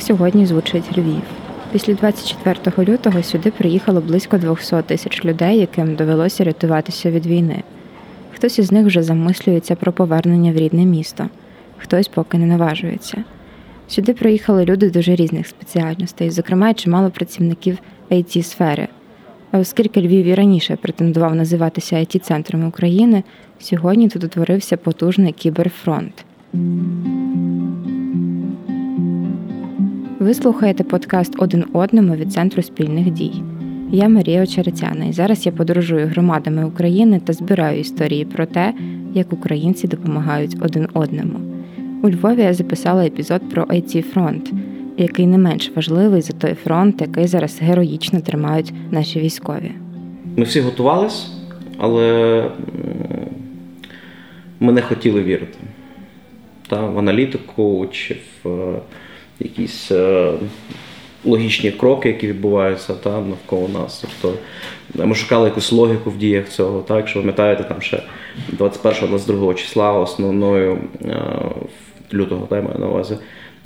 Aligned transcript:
Сьогодні 0.00 0.46
звучить 0.46 0.98
Львів. 0.98 1.22
Після 1.72 1.94
24 1.94 2.88
лютого 2.92 3.22
сюди 3.22 3.50
приїхало 3.50 4.00
близько 4.00 4.38
200 4.38 4.82
тисяч 4.82 5.24
людей, 5.24 5.58
яким 5.58 5.94
довелося 5.94 6.44
рятуватися 6.44 7.10
від 7.10 7.26
війни. 7.26 7.62
Хтось 8.34 8.58
із 8.58 8.72
них 8.72 8.86
вже 8.86 9.02
замислюється 9.02 9.76
про 9.76 9.92
повернення 9.92 10.52
в 10.52 10.56
рідне 10.56 10.84
місто, 10.84 11.28
хтось 11.78 12.08
поки 12.08 12.38
не 12.38 12.46
наважується. 12.46 13.24
Сюди 13.88 14.14
приїхали 14.14 14.64
люди 14.64 14.90
дуже 14.90 15.14
різних 15.14 15.46
спеціальностей, 15.46 16.30
зокрема, 16.30 16.74
чимало 16.74 17.10
працівників 17.10 17.78
it 18.10 18.42
сфери 18.42 18.88
А 19.52 19.58
оскільки 19.58 20.00
Львів 20.00 20.26
і 20.26 20.34
раніше 20.34 20.76
претендував 20.76 21.34
називатися 21.34 21.96
it 21.96 22.18
центром 22.18 22.64
України, 22.64 23.22
сьогодні 23.58 24.08
тут 24.08 24.24
утворився 24.24 24.76
потужний 24.76 25.32
кіберфронт. 25.32 26.24
Ви 30.20 30.34
слухаєте 30.34 30.84
подкаст 30.84 31.34
один 31.38 31.64
одному 31.72 32.14
від 32.14 32.32
Центру 32.32 32.62
спільних 32.62 33.10
дій. 33.10 33.42
Я 33.92 34.08
Марія 34.08 34.42
Очеретяна, 34.42 35.04
і 35.04 35.12
зараз 35.12 35.46
я 35.46 35.52
подорожую 35.52 36.06
громадами 36.06 36.64
України 36.64 37.20
та 37.24 37.32
збираю 37.32 37.80
історії 37.80 38.24
про 38.24 38.46
те, 38.46 38.74
як 39.14 39.32
українці 39.32 39.88
допомагають 39.88 40.56
один 40.60 40.88
одному. 40.94 41.38
У 42.02 42.10
Львові 42.10 42.42
я 42.42 42.54
записала 42.54 43.06
епізод 43.06 43.42
про 43.50 43.64
it 43.64 44.02
фронт, 44.02 44.52
який 44.96 45.26
не 45.26 45.38
менш 45.38 45.72
важливий 45.76 46.20
за 46.20 46.32
той 46.32 46.54
фронт, 46.54 47.00
який 47.00 47.26
зараз 47.26 47.58
героїчно 47.60 48.20
тримають 48.20 48.72
наші 48.90 49.20
військові. 49.20 49.72
Ми 50.36 50.44
всі 50.44 50.60
готувалися, 50.60 51.26
але 51.78 52.44
ми 54.60 54.72
не 54.72 54.82
хотіли 54.82 55.22
вірити 55.22 55.58
та, 56.68 56.86
в 56.86 56.98
аналітику 56.98 57.88
чи 57.92 58.16
в 58.44 58.48
е, 58.48 58.78
якісь 59.40 59.92
е, 59.92 60.32
логічні 61.24 61.70
кроки, 61.70 62.08
які 62.08 62.26
відбуваються 62.26 62.94
та, 62.94 63.20
навколо 63.20 63.68
нас. 63.68 64.04
Тобто 64.22 64.38
ми 64.94 65.14
шукали 65.14 65.48
якусь 65.48 65.72
логіку 65.72 66.10
в 66.10 66.16
діях 66.16 66.48
цього. 66.48 66.80
Так? 66.80 67.06
Ви 67.06 67.20
пам'ятаєте, 67.20 67.64
там 67.64 67.82
ще 67.82 68.02
21-22 68.58 69.54
числа 69.54 69.92
основною 69.92 70.78
е, 71.04 71.22
лютого 72.14 72.46
та, 72.46 72.62
маю 72.62 72.78
на 72.78 72.86
увазі. 72.86 73.16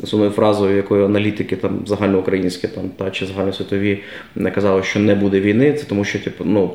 Основною 0.03 0.33
фразою, 0.33 0.77
якою 0.77 1.05
аналітики 1.05 1.57
там 1.57 1.83
загальноукраїнські 1.87 2.69
там 2.69 2.89
та 2.89 3.11
чи 3.11 3.27
загальносвітові 3.27 3.99
не 4.35 4.51
казали, 4.51 4.83
що 4.83 5.01
не 5.01 5.15
буде 5.15 5.41
війни, 5.41 5.73
це 5.73 5.85
тому, 5.85 6.05
що 6.05 6.19
типу, 6.19 6.45
ну 6.45 6.71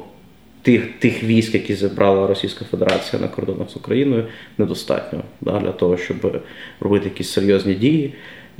тих 0.61 0.87
тих 0.99 1.23
військ, 1.23 1.53
які 1.53 1.75
зібрала 1.75 2.27
Російська 2.27 2.65
Федерація 2.65 3.21
на 3.21 3.27
кордонах 3.27 3.69
з 3.69 3.75
Україною, 3.75 4.25
недостатньо 4.57 5.23
да, 5.41 5.59
для 5.59 5.71
того, 5.71 5.97
щоб 5.97 6.41
робити 6.79 7.05
якісь 7.05 7.31
серйозні 7.31 7.73
дії. 7.73 8.13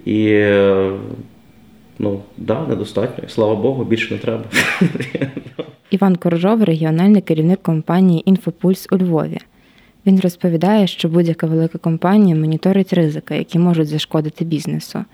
І 0.05 0.45
ну 1.99 2.21
да, 2.37 2.67
недостатньо. 2.67 3.29
Слава 3.29 3.55
Богу, 3.55 3.83
більше 3.83 4.13
не 4.13 4.19
треба. 4.19 4.43
Іван 5.89 6.15
Коржов, 6.15 6.63
регіональний 6.63 7.21
керівник 7.21 7.61
компанії 7.61 8.29
Інфопульс 8.29 8.87
у 8.91 8.97
Львові. 8.97 9.37
Він 10.05 10.19
розповідає, 10.19 10.87
що 10.87 11.09
будь-яка 11.09 11.47
велика 11.47 11.77
компанія 11.77 12.35
моніторить 12.35 12.93
ризики, 12.93 13.35
які 13.35 13.59
можуть 13.59 13.87
зашкодити 13.87 14.45
бізнесу. 14.45 15.05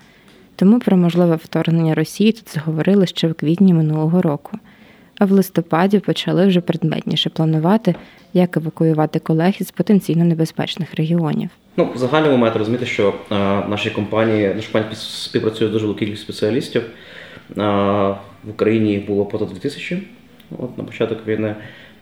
Тому 0.55 0.80
про 0.80 0.97
можливе 0.97 1.36
вторгнення 1.36 1.95
Росії 1.95 2.31
тут 2.31 2.54
заговорили 2.54 3.08
ще 3.08 3.27
в 3.27 3.33
квітні 3.33 3.73
минулого 3.73 4.21
року 4.21 4.60
а 5.20 5.26
в 5.26 5.31
листопаді 5.31 5.99
почали 5.99 6.48
вже 6.48 6.61
предметніше 6.61 7.30
планувати, 7.30 7.95
як 8.33 8.58
евакуювати 8.58 9.20
колег 9.20 9.53
із 9.59 9.71
потенційно 9.71 10.26
небезпечних 10.26 10.95
регіонів. 10.95 11.49
Ну, 11.77 11.89
в 11.95 11.98
загальному 11.98 12.37
маєте 12.37 12.59
розуміти, 12.59 12.86
що 12.86 13.14
а, 13.30 13.36
наші 13.70 13.89
компанії 13.89 14.54
наша 14.55 14.71
компанія 14.71 14.95
співпрацює 14.95 15.67
дуже 15.67 15.86
велика 15.86 15.99
кількість 15.99 16.21
спеціалістів. 16.21 16.83
А, 17.58 18.09
в 18.43 18.49
Україні 18.49 18.92
їх 18.92 19.05
було 19.05 19.25
понад 19.25 19.49
2000 19.49 20.04
от, 20.59 20.77
на 20.77 20.83
початок 20.83 21.27
війни, 21.27 21.55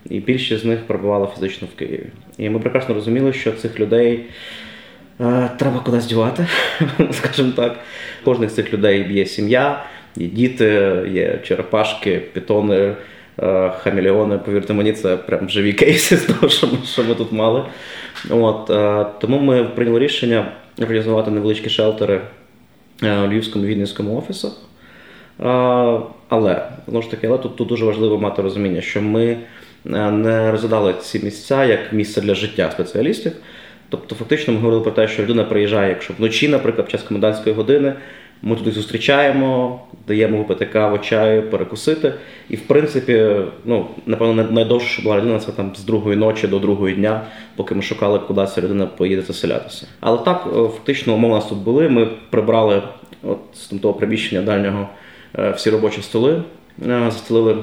і 0.10 0.20
більшість 0.20 0.62
з 0.62 0.66
них 0.66 0.80
перебувала 0.88 1.28
фізично 1.28 1.68
в 1.76 1.80
Києві. 1.80 2.08
І 2.38 2.50
ми 2.50 2.60
прекрасно 2.60 2.96
розуміли, 2.96 3.34
що 3.34 3.52
цих 3.52 3.80
людей. 3.80 4.26
Треба 5.58 5.80
кудись 5.86 6.06
дівати, 6.06 6.48
скажімо 7.12 7.52
так. 7.56 7.80
Кожних 8.24 8.50
з 8.50 8.56
цих 8.56 8.74
людей 8.74 9.14
є 9.14 9.26
сім'я, 9.26 9.84
Є 10.16 10.28
діти, 10.28 10.66
є 11.12 11.40
черепашки, 11.44 12.22
пітони, 12.34 12.96
е, 13.40 13.72
хамелеони. 13.84 14.38
Повірте 14.38 14.74
мені, 14.74 14.94
це 14.94 15.18
прям 15.18 15.50
живі 15.50 15.74
кейси 15.74 16.18
з 16.18 16.26
того, 16.26 16.50
що 16.50 16.68
ми, 16.68 16.74
що 16.86 17.04
ми 17.04 17.16
тут 17.16 17.32
мали. 17.32 17.64
От, 18.30 18.70
е, 18.70 19.06
Тому 19.20 19.40
ми 19.40 19.64
прийняли 19.64 20.00
рішення 20.00 20.52
організувати 20.82 21.32
невеличкі 21.32 21.70
шелтери 21.70 22.22
е, 23.04 23.18
у 23.18 23.28
Львівському 23.28 23.66
Віднівському 23.66 24.18
офісах. 24.18 24.52
Але 26.30 26.68
знову 26.88 27.02
ж 27.02 27.12
таки, 27.12 27.28
але 27.28 27.38
тут, 27.38 27.56
тут 27.56 27.68
дуже 27.68 27.86
важливо 27.86 28.20
мати 28.20 28.42
розуміння, 28.42 28.82
що 28.82 29.02
ми 29.02 29.38
не 29.86 30.52
розглядали 30.52 30.94
ці 31.02 31.20
місця 31.20 31.66
як 31.66 31.94
місце 31.94 32.22
для 32.22 32.36
життя 32.36 32.72
спеціалістів. 32.72 33.32
Тобто, 33.94 34.16
фактично, 34.16 34.54
ми 34.54 34.60
говорили 34.60 34.84
про 34.84 34.92
те, 34.92 35.08
що 35.08 35.24
людина 35.24 35.44
приїжджає, 35.44 35.90
якщо 35.90 36.14
вночі, 36.18 36.48
наприклад, 36.48 36.88
в 36.88 36.92
час 36.92 37.04
комендантської 37.04 37.56
години, 37.56 37.94
ми 38.44 38.56
туди 38.56 38.72
зустрічаємо, 38.72 39.80
даємо 40.08 40.38
випити 40.38 40.66
каву, 40.66 40.98
чаю, 40.98 41.50
перекусити. 41.50 42.14
І 42.50 42.56
в 42.56 42.62
принципі, 42.62 43.32
ну 43.66 43.88
напевно, 44.06 44.44
найдовше 44.52 45.02
була 45.02 45.18
людина 45.18 45.40
це 45.40 45.52
там 45.52 45.72
з 45.76 45.84
другої 45.84 46.18
ночі 46.18 46.48
до 46.48 46.60
другої 46.60 46.96
дня, 46.96 47.22
поки 47.56 47.76
ми 47.76 47.82
шукали, 47.82 48.20
куди 48.20 48.46
ця 48.46 48.62
людина 48.62 48.86
поїде 48.86 49.22
заселятися. 49.22 49.88
Але 50.00 50.18
так, 50.18 50.48
е, 50.48 50.54
фактично, 50.54 51.14
умови 51.14 51.34
у 51.34 51.36
нас 51.36 51.46
тут 51.46 51.58
були. 51.58 51.90
Ми 51.90 52.08
прибрали 52.30 52.82
от 53.24 53.40
з 53.54 53.68
того 53.68 53.94
приміщення 53.94 54.42
дальнього 54.42 54.88
е, 55.40 55.52
всі 55.52 55.70
робочі 55.70 56.02
столи, 56.02 56.44
е, 56.88 57.02
застелили 57.06 57.56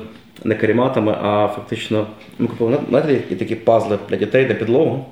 не 0.44 0.54
каріматами, 0.54 1.12
а 1.22 1.48
фактично 1.54 2.06
ми 2.38 2.46
купили 2.46 2.78
знаєте, 2.88 3.34
такі 3.34 3.54
пазли 3.54 3.98
для 4.08 4.16
дітей 4.16 4.46
на 4.46 4.54
підлогу. 4.54 5.06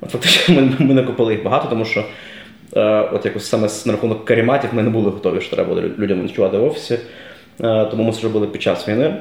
От 0.00 0.10
Фактично, 0.10 0.54
ми, 0.54 0.72
ми 0.78 0.94
не 0.94 1.02
купили 1.02 1.32
їх 1.32 1.44
багато, 1.44 1.68
тому 1.68 1.84
що. 1.84 2.04
Е, 2.76 3.08
от 3.12 3.24
якось 3.24 3.46
саме 3.46 3.68
на 3.86 3.92
рахунок 3.92 4.24
каріматів 4.24 4.70
ми 4.72 4.82
не 4.82 4.90
були 4.90 5.10
готові, 5.10 5.40
що 5.40 5.56
треба 5.56 5.74
буде 5.74 5.90
людям 5.98 6.22
ночувати 6.22 6.58
в 6.58 6.64
офісі. 6.64 6.98
Е, 7.60 7.84
тому 7.84 8.04
ми 8.04 8.12
це 8.12 8.22
робили 8.22 8.46
під 8.46 8.62
час 8.62 8.88
війни. 8.88 9.16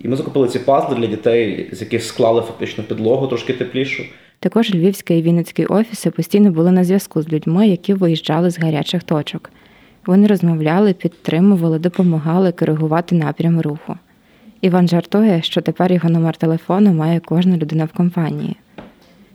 І 0.00 0.08
ми 0.08 0.16
закупили 0.16 0.48
ці 0.48 0.58
пазли 0.58 0.96
для 0.96 1.06
дітей, 1.06 1.68
з 1.72 1.80
яких 1.80 2.04
склали 2.04 2.40
фактично 2.42 2.84
підлогу 2.84 3.26
трошки 3.26 3.52
теплішу. 3.52 4.04
Також 4.40 4.74
Львівський 4.74 5.18
і 5.18 5.22
Вінницький 5.22 5.66
офіси 5.66 6.10
постійно 6.10 6.50
були 6.50 6.70
на 6.70 6.84
зв'язку 6.84 7.22
з 7.22 7.28
людьми, 7.28 7.68
які 7.68 7.94
виїжджали 7.94 8.50
з 8.50 8.58
гарячих 8.58 9.02
точок. 9.02 9.50
Вони 10.06 10.26
розмовляли, 10.26 10.92
підтримували, 10.92 11.78
допомагали 11.78 12.52
коригувати 12.52 13.14
напрям 13.14 13.60
руху. 13.60 13.96
Іван 14.60 14.88
жартує, 14.88 15.42
що 15.42 15.60
тепер 15.60 15.92
його 15.92 16.08
номер 16.08 16.36
телефону 16.36 16.92
має 16.92 17.20
кожна 17.20 17.56
людина 17.56 17.84
в 17.84 17.96
компанії. 17.96 18.56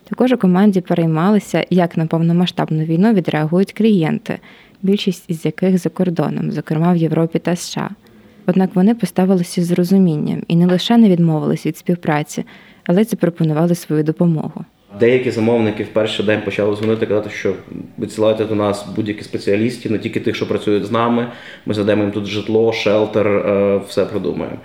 Також 0.10 0.32
у 0.32 0.38
команді 0.38 0.82
переймалися, 0.82 1.66
як 1.70 1.98
на 1.98 2.06
повномасштабну 2.06 2.84
війну 2.84 3.14
відреагують 3.14 3.74
клієнти, 3.74 4.40
більшість 4.82 5.24
із 5.28 5.46
яких 5.46 5.78
за 5.78 5.90
кордоном, 5.90 6.52
зокрема 6.52 6.94
в 6.94 6.98
Європі 6.98 7.40
та 7.40 7.56
США. 7.56 7.90
Однак 8.48 8.70
вони 8.76 8.96
поставилися 8.96 9.64
з 9.64 9.72
розумінням 9.72 10.44
і 10.48 10.56
не 10.56 10.68
лише 10.68 10.98
не 10.98 11.10
відмовились 11.10 11.66
від 11.66 11.78
співпраці, 11.78 12.46
але 12.86 13.02
й 13.02 13.06
запропонували 13.06 13.76
свою 13.76 14.04
допомогу. 14.04 14.66
Деякі 15.00 15.32
замовники 15.32 15.84
в 15.84 15.88
перший 15.88 16.26
день 16.26 16.42
почали 16.46 16.76
дзвонити, 16.76 17.06
казати, 17.06 17.30
що 17.30 17.54
відсилайте 18.00 18.46
до 18.46 18.56
нас 18.56 18.86
будь-які 18.96 19.24
спеціалістів, 19.24 19.92
не 19.92 19.98
тільки 19.98 20.20
тих, 20.20 20.36
що 20.36 20.48
працюють 20.48 20.86
з 20.86 20.92
нами. 20.92 21.28
Ми 21.66 21.74
задаємо 21.74 22.04
їм 22.04 22.12
тут 22.12 22.26
житло, 22.26 22.74
шелтер, 22.74 23.28
е, 23.28 23.82
все 23.88 24.06
придумаємо. 24.06 24.58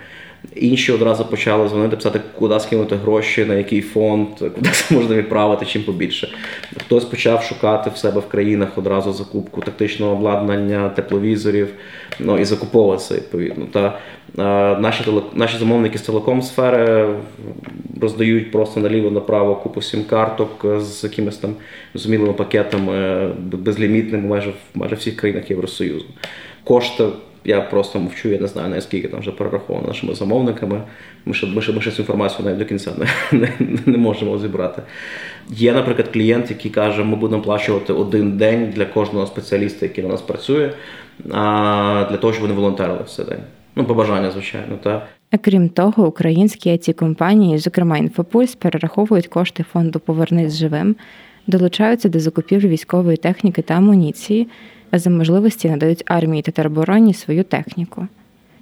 Інші 0.55 0.91
одразу 0.91 1.25
почали 1.25 1.69
дзвонити, 1.69 1.95
писати, 1.95 2.21
куди 2.35 2.59
скинути 2.59 2.95
гроші, 2.95 3.45
на 3.45 3.55
який 3.55 3.81
фонд, 3.81 4.27
куди 4.39 4.69
це 4.69 4.95
можна 4.95 5.15
відправити, 5.15 5.65
чим 5.65 5.83
побільше. 5.83 6.35
Хтось 6.77 7.05
почав 7.05 7.43
шукати 7.43 7.89
в 7.89 7.97
себе 7.97 8.21
в 8.21 8.27
країнах 8.27 8.77
одразу 8.77 9.13
закупку 9.13 9.61
тактичного 9.61 10.11
обладнання, 10.11 10.89
тепловізорів, 10.89 11.67
ну 12.19 12.39
і 12.39 12.45
закуповуватися 12.45 13.15
відповідно. 13.15 13.65
Та 13.71 13.87
е, 13.87 14.79
наші 14.79 15.03
наші 15.33 15.57
замовники 15.57 15.97
з 15.97 16.09
телеком-сфери 16.09 17.15
роздають 18.01 18.51
просто 18.51 18.79
наліво-направо 18.79 19.55
купу 19.55 19.81
сім-карток 19.81 20.65
з 20.79 21.03
якимись 21.03 21.37
там 21.37 21.55
зумілими 21.93 22.33
пакетами 22.33 23.27
безлімітними 23.37 24.27
майже 24.27 24.49
в 24.49 24.53
майже 24.73 24.95
всіх 24.95 25.15
країнах 25.15 25.49
Євросоюзу. 25.49 26.05
Кошти. 26.63 27.03
Я 27.43 27.61
просто 27.61 27.99
мовчу, 27.99 28.29
я 28.29 28.39
не 28.39 28.47
знаю, 28.47 28.69
наскільки 28.69 29.07
там 29.07 29.19
вже 29.19 29.31
перераховано 29.31 29.87
нашими 29.87 30.15
замовниками. 30.15 30.81
Ми 31.25 31.33
ще 31.33 31.47
ми 31.47 31.61
ще, 31.61 31.71
ми 31.71 31.81
ще 31.81 31.91
цю 31.91 32.01
інформацію 32.01 32.45
навіть 32.45 32.59
до 32.59 32.65
кінця 32.65 32.91
не, 32.97 33.07
не, 33.59 33.77
не 33.85 33.97
можемо 33.97 34.37
зібрати. 34.37 34.81
Є, 35.49 35.73
наприклад, 35.73 36.07
клієнт, 36.07 36.49
який 36.49 36.71
каже, 36.71 37.03
ми 37.03 37.15
будемо 37.15 37.41
плачувати 37.41 37.93
один 37.93 38.37
день 38.37 38.73
для 38.75 38.85
кожного 38.85 39.27
спеціаліста, 39.27 39.85
який 39.85 40.03
у 40.03 40.07
нас 40.07 40.21
працює, 40.21 40.71
а 41.31 42.07
для 42.09 42.17
того, 42.17 42.33
щоб 42.33 42.41
вони 42.41 42.53
волонтерили 42.53 42.99
все 43.05 43.23
день. 43.23 43.41
Ну, 43.75 43.85
побажання, 43.85 44.31
звичайно. 44.31 44.77
Та. 44.83 45.07
А 45.31 45.37
крім 45.37 45.69
того, 45.69 46.07
українські 46.07 46.69
it 46.69 46.93
компанії, 46.93 47.57
зокрема 47.57 47.97
Інфопульс, 47.97 48.55
перераховують 48.55 49.27
кошти 49.27 49.65
фонду 49.73 49.99
Повернись 49.99 50.57
живим, 50.57 50.95
долучаються 51.47 52.09
до 52.09 52.19
закупівлі 52.19 52.67
військової 52.67 53.17
техніки 53.17 53.61
та 53.61 53.73
амуніції 53.73 54.47
а 54.91 54.99
за 54.99 55.09
можливості 55.09 55.69
надають 55.69 56.03
армії 56.05 56.41
та 56.41 56.51
теробороні 56.51 57.13
свою 57.13 57.43
техніку. 57.43 58.07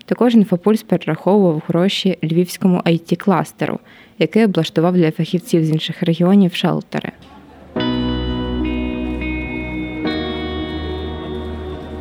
Також 0.06 0.36
інфопульс 0.36 0.84
перераховував 0.84 1.64
гроші 1.68 2.18
львівському 2.24 2.78
it 2.78 3.16
кластеру 3.16 3.80
який 4.20 4.46
облаштував 4.46 4.94
для 4.94 5.12
фахівців 5.12 5.66
з 5.66 5.70
інших 5.70 6.04
регіонів 6.04 6.54
шелтери. 6.54 7.12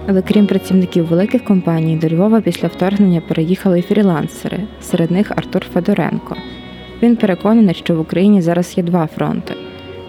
Але 0.07 0.23
крім 0.23 0.47
працівників 0.47 1.07
великих 1.07 1.45
компаній, 1.45 1.97
до 1.97 2.09
Львова 2.09 2.41
після 2.41 2.69
вторгнення 2.69 3.21
переїхали 3.21 3.79
й 3.79 3.83
фрілансери, 3.83 4.59
серед 4.81 5.11
них 5.11 5.31
Артур 5.31 5.65
Федоренко. 5.73 6.37
Він 7.03 7.17
переконаний, 7.17 7.75
що 7.75 7.95
в 7.95 8.01
Україні 8.01 8.43
зараз 8.43 8.79
є 8.79 8.83
два 8.83 9.07
фронти: 9.07 9.55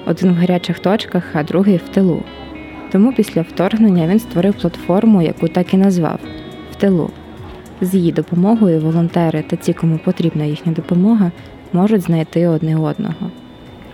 один 0.06 0.32
в 0.32 0.36
гарячих 0.36 0.80
точках, 0.80 1.24
а 1.34 1.44
другий 1.44 1.78
в 1.78 1.90
тилу. 1.90 2.24
Тому 2.92 3.14
після 3.14 3.42
вторгнення 3.42 4.08
він 4.08 4.20
створив 4.20 4.54
платформу, 4.54 5.22
яку 5.22 5.48
так 5.48 5.74
і 5.74 5.78
назвав 5.78 6.20
в 6.72 6.76
тилу. 6.76 7.10
З 7.82 7.96
її 7.96 8.12
допомогою 8.12 8.80
волонтери 8.80 9.42
та 9.42 9.56
ті, 9.56 9.74
кому 9.74 9.98
потрібна 9.98 10.46
їхня 10.46 10.72
допомога, 10.72 11.32
можуть 11.74 12.02
знайти 12.02 12.48
одне 12.48 12.78
одного. 12.78 13.29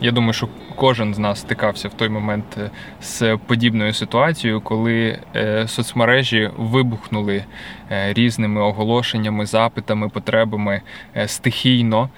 Я 0.02 0.12
думаю, 0.12 0.34
що 0.34 0.48
кожен 0.76 1.14
з 1.14 1.20
нас 1.20 1.40
стикався 1.40 1.88
в 1.88 1.94
той 1.94 2.10
момент 2.10 2.46
е, 2.58 2.70
з 3.02 3.38
подібною 3.48 3.94
ситуацією, 3.94 4.62
коли 4.62 5.20
е, 5.36 5.68
соцмережі 5.68 6.50
вибухнули 6.58 7.46
е, 7.92 8.14
різними 8.14 8.62
оголошеннями, 8.62 9.46
запитами, 9.46 10.10
потребами 10.10 10.82
стихійно 11.26 12.10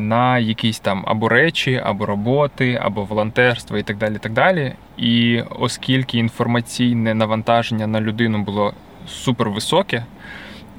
на 0.00 0.38
якісь 0.38 0.80
там 0.80 1.04
або 1.06 1.28
речі, 1.28 1.80
або 1.84 2.06
роботи, 2.06 2.80
або 2.82 3.04
волонтерство 3.04 3.78
і 3.78 3.82
так 3.82 3.96
далі. 3.98 4.18
так 4.18 4.32
далі. 4.32 4.72
І 4.96 5.42
оскільки 5.58 6.18
інформаційне 6.18 7.14
навантаження 7.14 7.86
на 7.86 8.00
людину 8.00 8.38
було 8.38 8.74
супервисоке, 9.06 10.04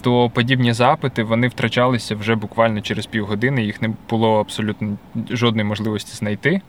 то 0.04 0.30
подібні 0.30 0.74
запити 0.74 1.24
вони 1.24 1.48
втрачалися 1.48 2.16
вже 2.16 2.36
буквально 2.36 2.82
через 2.82 3.06
півгодини. 3.06 3.64
Їх 3.64 3.82
не 3.82 3.90
було 4.10 4.40
абсолютно 4.40 4.98
жодної 5.30 5.64
можливості 5.64 6.16
знайти. 6.16 6.62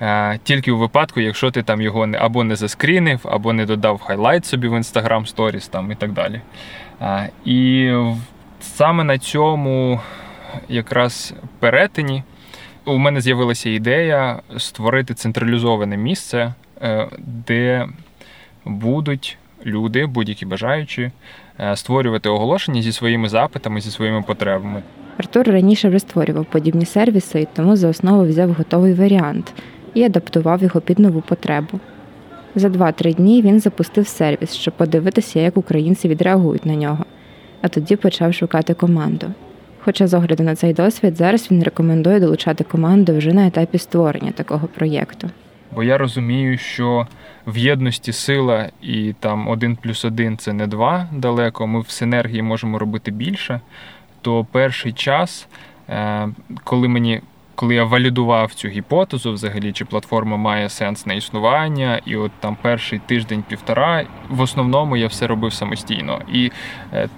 Е, 0.00 0.38
тільки 0.42 0.72
у 0.72 0.78
випадку, 0.78 1.20
якщо 1.20 1.50
ти 1.50 1.62
там 1.62 1.82
його 1.82 2.08
або 2.18 2.44
не 2.44 2.56
заскрінив, 2.56 3.20
або 3.24 3.52
не 3.52 3.66
додав 3.66 4.00
хайлайт 4.00 4.46
собі 4.46 4.68
в 4.68 4.74
Instagram 4.74 5.34
Stories 5.34 5.70
там 5.70 5.92
і 5.92 5.94
так 5.94 6.12
далі. 6.12 6.40
Е, 7.02 7.30
і 7.44 7.92
саме 8.60 9.04
на 9.04 9.18
цьому 9.18 10.00
якраз 10.68 11.34
перетині 11.58 12.22
у 12.84 12.98
мене 12.98 13.20
з'явилася 13.20 13.70
ідея 13.70 14.40
створити 14.56 15.14
централізоване 15.14 15.96
місце, 15.96 16.54
е, 16.82 17.08
де 17.18 17.88
будуть 18.64 19.38
люди, 19.66 20.06
будь-які 20.06 20.46
бажаючі, 20.46 21.10
створювати 21.74 22.28
оголошення 22.28 22.82
зі 22.82 22.92
своїми 22.92 23.28
запитами, 23.28 23.80
зі 23.80 23.90
своїми 23.90 24.22
потребами. 24.22 24.82
Артур 25.18 25.46
раніше 25.46 25.88
вже 25.88 25.98
створював 25.98 26.44
подібні 26.44 26.84
сервіси, 26.84 27.40
і 27.40 27.48
тому 27.54 27.76
за 27.76 27.88
основу 27.88 28.24
взяв 28.24 28.52
готовий 28.52 28.94
варіант 28.94 29.52
і 29.94 30.02
адаптував 30.02 30.62
його 30.62 30.80
під 30.80 30.98
нову 30.98 31.20
потребу. 31.20 31.80
За 32.54 32.68
2-3 32.68 33.14
дні 33.14 33.42
він 33.42 33.60
запустив 33.60 34.06
сервіс, 34.06 34.54
щоб 34.54 34.74
подивитися, 34.74 35.40
як 35.40 35.56
українці 35.56 36.08
відреагують 36.08 36.66
на 36.66 36.74
нього, 36.74 37.04
а 37.62 37.68
тоді 37.68 37.96
почав 37.96 38.34
шукати 38.34 38.74
команду. 38.74 39.26
Хоча 39.80 40.06
з 40.06 40.14
огляду 40.14 40.42
на 40.42 40.56
цей 40.56 40.72
досвід, 40.72 41.16
зараз 41.16 41.50
він 41.50 41.62
рекомендує 41.62 42.20
долучати 42.20 42.64
команду 42.64 43.16
вже 43.16 43.32
на 43.32 43.46
етапі 43.46 43.78
створення 43.78 44.30
такого 44.30 44.66
проєкту. 44.66 45.30
Бо 45.76 45.82
я 45.82 45.98
розумію, 45.98 46.58
що 46.58 47.06
в 47.46 47.58
єдності 47.58 48.12
сила 48.12 48.70
і 48.82 49.14
там 49.20 49.48
один 49.48 49.76
плюс 49.76 50.04
один 50.04 50.38
це 50.38 50.52
не 50.52 50.66
два 50.66 51.08
далеко. 51.12 51.66
Ми 51.66 51.80
в 51.80 51.90
синергії 51.90 52.42
можемо 52.42 52.78
робити 52.78 53.10
більше. 53.10 53.60
То 54.22 54.46
перший 54.52 54.92
час, 54.92 55.48
е, 55.88 56.28
коли 56.64 56.88
мені. 56.88 57.20
Коли 57.54 57.74
я 57.74 57.84
валідував 57.84 58.54
цю 58.54 58.68
гіпотезу, 58.68 59.32
взагалі, 59.32 59.72
чи 59.72 59.84
платформа 59.84 60.36
має 60.36 60.68
сенс 60.68 61.06
на 61.06 61.14
існування, 61.14 62.00
і 62.04 62.16
от 62.16 62.32
там 62.40 62.56
перший 62.62 62.98
тиждень-півтора, 62.98 64.06
в 64.28 64.40
основному 64.40 64.96
я 64.96 65.06
все 65.06 65.26
робив 65.26 65.52
самостійно. 65.52 66.20
І 66.32 66.52
е, 66.92 67.08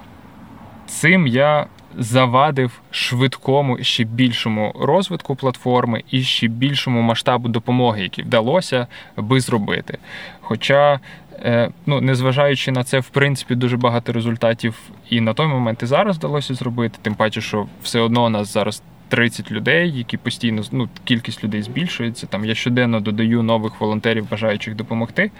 цим 0.87 1.27
я 1.27 1.67
завадив 1.97 2.81
швидкому 2.91 3.79
ще 3.83 4.05
більшому 4.05 4.75
розвитку 4.81 5.37
платформи 5.37 6.03
і 6.11 6.23
ще 6.23 6.47
більшому 6.47 7.03
масштабу 7.03 7.49
допомоги, 7.49 8.03
який 8.03 8.25
вдалося 8.25 8.87
би 9.17 9.41
зробити. 9.41 9.99
Хоча, 10.41 11.01
е, 11.33 11.71
ну 11.87 12.01
незважаючи 12.01 12.73
на 12.73 12.85
це, 12.85 12.99
в 12.99 13.09
принципі, 13.09 13.55
дуже 13.55 13.77
багато 13.77 14.13
результатів 14.13 14.75
і 15.11 15.21
на 15.21 15.35
той 15.35 15.47
момент 15.47 15.83
і 15.83 15.87
зараз 15.87 16.17
вдалося 16.17 16.55
зробити, 16.55 16.99
тим 17.03 17.15
паче, 17.15 17.41
що 17.41 17.67
все 17.83 18.01
одно 18.01 18.25
у 18.25 18.29
нас 18.29 18.53
зараз. 18.53 18.83
30 19.09 19.53
людей, 19.53 19.99
які 19.99 20.17
постійно 20.17 20.63
ну, 20.73 20.89
кількість 21.05 21.45
людей 21.45 21.63
збільшується. 21.63 22.27
Там 22.27 22.45
я 22.45 22.55
щоденно 22.55 23.01
додаю 23.01 23.43
нових 23.43 23.81
волонтерів, 23.81 24.31
бажаючих 24.31 24.75
допомогти. 24.75 25.31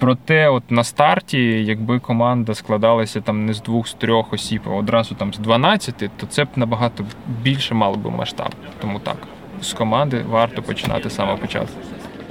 Проте, 0.00 0.48
от 0.48 0.70
на 0.70 0.84
старті, 0.84 1.64
якби 1.64 1.98
команда 1.98 2.54
складалася 2.54 3.20
там 3.20 3.46
не 3.46 3.54
з 3.54 3.62
двох, 3.62 3.88
з 3.88 3.94
трьох 3.94 4.32
осіб, 4.32 4.60
а 4.66 4.70
одразу 4.70 5.14
там 5.14 5.34
з 5.34 5.38
12, 5.38 5.94
то 6.16 6.26
це 6.28 6.44
б 6.44 6.48
набагато 6.56 7.04
більше 7.42 7.74
мало 7.74 7.96
би 7.96 8.10
масштаб. 8.10 8.54
Тому 8.80 8.98
так, 8.98 9.16
з 9.62 9.72
команди 9.72 10.24
варто 10.30 10.62
починати 10.62 11.10
саме 11.10 11.36
початку. 11.36 11.80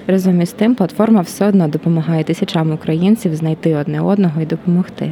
Разом 0.08 0.42
із 0.42 0.52
тим, 0.52 0.76
платформа 0.76 1.22
все 1.22 1.48
одно 1.48 1.68
допомагає 1.68 2.24
тисячам 2.24 2.72
українців 2.72 3.36
знайти 3.36 3.76
одне 3.76 4.02
одного 4.02 4.42
і 4.42 4.46
допомогти. 4.46 5.12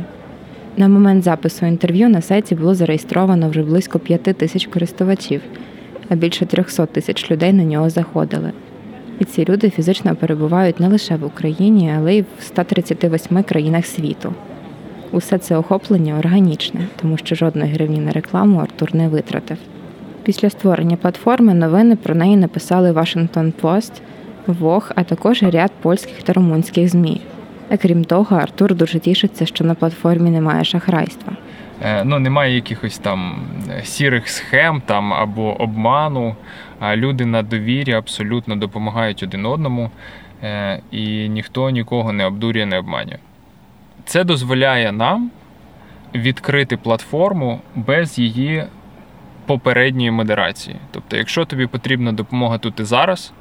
На 0.78 0.88
момент 0.88 1.24
запису 1.24 1.66
інтерв'ю 1.66 2.10
на 2.10 2.22
сайті 2.22 2.56
було 2.56 2.76
зареєстровано 2.76 3.50
вже 3.50 3.64
близько 3.64 4.00
5 4.00 4.24
тисяч 4.24 4.68
користувачів, 4.68 5.42
а 6.10 6.16
більше 6.16 6.46
300 6.46 6.86
тисяч 6.86 7.32
людей 7.32 7.54
на 7.54 7.64
нього 7.64 7.90
заходили. 7.90 8.52
І 9.20 9.26
ці 9.26 9.46
люди 9.46 9.70
фізично 9.70 10.16
перебувають 10.16 10.80
не 10.80 10.88
лише 10.88 11.16
в 11.16 11.26
Україні, 11.26 11.94
але 11.98 12.16
й 12.16 12.22
в 12.22 12.44
138 12.44 13.44
країнах 13.44 13.86
світу. 13.86 14.34
Усе 15.12 15.38
це 15.38 15.58
охоплення 15.58 16.20
органічне, 16.20 16.88
тому 17.02 17.18
що 17.18 17.36
жодної 17.36 17.74
гривні 17.74 18.00
на 18.00 18.12
рекламу 18.12 18.60
Артур 18.60 18.96
не 18.96 19.08
витратив. 19.10 19.58
Після 20.24 20.50
створення 20.50 20.98
платформи 20.98 21.54
новини 21.54 21.96
про 21.96 22.16
неї 22.16 22.38
написали 22.38 22.92
Washington 22.92 23.54
Post, 23.62 23.92
Вог, 24.48 24.92
а 24.96 25.04
також 25.04 25.44
ряд 25.44 25.72
польських 25.82 26.24
та 26.24 26.34
румунських 26.34 26.90
ЗМІ. 26.90 27.22
А 27.70 27.78
крім 27.78 28.04
того, 28.04 28.36
Артур 28.36 28.76
дуже 28.76 29.00
тішиться, 29.00 29.46
що 29.46 29.64
на 29.64 29.76
платформі 29.76 30.30
немає 30.30 30.64
шахрайства. 30.64 31.34
Е, 31.84 32.04
ну, 32.04 32.20
Немає 32.20 32.56
якихось 32.56 32.98
там 32.98 33.36
сірих 33.84 34.30
схем 34.30 34.82
там 34.86 35.14
або 35.14 35.62
обману 35.62 36.36
А 36.80 36.96
люди 36.96 37.26
на 37.26 37.44
довірі 37.44 37.94
абсолютно 37.94 38.56
допомагають 38.56 39.24
один 39.24 39.46
одному, 39.46 39.92
е, 40.44 40.82
і 40.92 41.30
ніхто 41.30 41.70
нікого 41.70 42.14
не 42.14 42.26
обдурює, 42.26 42.66
не 42.66 42.78
обманює. 42.78 43.18
Це 44.06 44.24
дозволяє 44.24 44.92
нам 44.92 45.32
відкрити 46.16 46.78
платформу 46.78 47.62
без 47.76 48.20
її 48.20 48.64
попередньої 49.46 50.12
модерації. 50.12 50.76
Тобто, 50.92 51.18
якщо 51.18 51.46
тобі 51.46 51.68
потрібна 51.68 52.12
допомога 52.12 52.58
тут 52.58 52.80
і 52.80 52.84
зараз, 52.84 53.34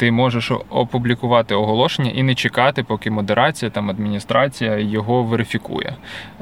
ти 0.00 0.12
можеш 0.12 0.52
опублікувати 0.70 1.54
оголошення 1.54 2.10
і 2.10 2.22
не 2.22 2.34
чекати, 2.34 2.82
поки 2.82 3.10
модерація 3.10 3.70
там 3.70 3.90
адміністрація 3.90 4.78
його 4.78 5.22
верифікує. 5.22 5.94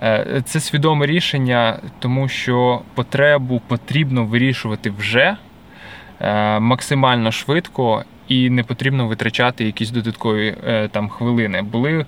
Е, 0.03 0.43
це 0.45 0.61
свідоме 0.61 1.07
рішення, 1.07 1.79
тому 1.99 2.29
що 2.29 2.81
потребу 2.95 3.62
потрібно 3.67 4.25
вирішувати 4.25 4.91
вже. 4.91 5.37
Е, 6.21 6.59
максимально 6.59 7.33
швидко. 7.33 8.05
І 8.29 8.50
не 8.50 8.62
потрібно 8.62 9.07
витрачати 9.07 9.65
якісь 9.65 9.91
додаткові 9.91 10.57
е, 10.67 10.88
там 10.88 11.09
хвилини. 11.09 11.62
Були 11.62 12.07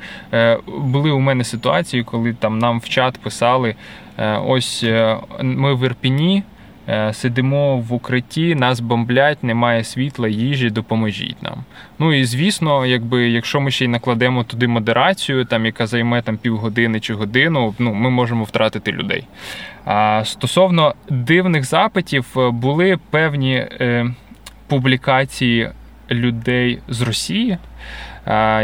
були 0.66 1.11
у 1.11 1.19
мене 1.19 1.45
ситуації, 1.45 2.04
коли 2.04 2.33
там 2.33 2.59
нам 2.59 2.80
в 2.80 2.88
чат 2.88 3.19
писали: 3.19 3.75
ось 4.47 4.85
ми 5.42 5.75
в 5.75 5.85
Ірпіні 5.85 6.42
сидимо 7.12 7.76
в 7.76 7.92
укритті, 7.92 8.54
нас 8.54 8.80
бомблять, 8.80 9.44
немає 9.44 9.85
світла, 9.85 10.28
їжі, 10.28 10.70
допоможіть 10.70 11.42
нам. 11.42 11.64
Ну 11.99 12.14
і 12.14 12.25
звісно, 12.25 12.87
якби 12.87 13.30
якщо 13.30 13.61
ми 13.61 13.70
ще 13.70 13.85
й 13.85 13.88
накладемо 13.88 14.44
туди 14.44 14.68
модерацію, 14.68 15.44
там 15.44 15.66
яка 15.66 15.87
займе 15.87 16.23
там 16.23 16.37
півгодини 16.37 17.00
чи 17.00 17.14
годину, 17.14 17.75
ну 17.78 17.94
ми 17.94 18.11
можемо 18.11 18.44
втратити 18.44 18.92
людей. 18.92 19.25
Стосовно 20.25 20.94
дивних 21.11 21.64
запитів, 21.64 22.26
е, 22.37 22.50
були 22.50 22.99
певні 23.11 23.54
е, 23.54 24.14
публікації 24.66 25.70
людей 26.11 26.78
з 26.88 27.00
Росії, 27.00 27.50
е, 27.50 27.59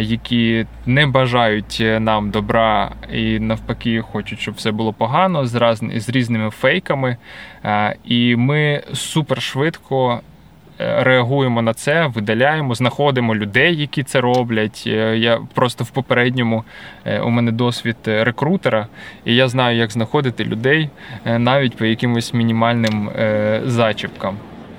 які 0.01 0.67
не 0.87 1.07
бажають 1.07 1.83
нам 2.01 2.31
добра 2.31 2.91
і 3.13 3.39
навпаки 3.39 4.01
хочуть, 4.01 4.41
щоб 4.41 4.55
все 4.55 4.71
було 4.71 4.93
погано 4.93 5.47
з 5.47 6.09
різними 6.09 6.51
фейками. 6.51 7.17
І 8.05 8.37
ми 8.37 8.83
супер 8.93 9.43
швидко 9.43 10.21
реагуємо 10.79 11.63
на 11.63 11.75
це, 11.75 12.07
видаляємо, 12.07 12.75
знаходимо 12.75 13.35
людей, 13.35 13.77
які 13.77 14.03
це 14.03 14.21
роблять. 14.21 14.87
Я 14.87 15.39
просто 15.55 15.85
в 15.85 15.91
попередньому 15.91 16.65
у 17.23 17.31
мене 17.31 17.53
досвід 17.53 17.97
рекрутера, 18.05 18.87
і 19.25 19.35
я 19.35 19.49
знаю, 19.49 19.79
як 19.79 19.91
знаходити 19.91 20.45
людей 20.45 20.91
навіть 21.25 21.77
по 21.77 21.85
якимось 21.85 22.35
мінімальним 22.35 23.11
зачіпкам. 23.65 24.37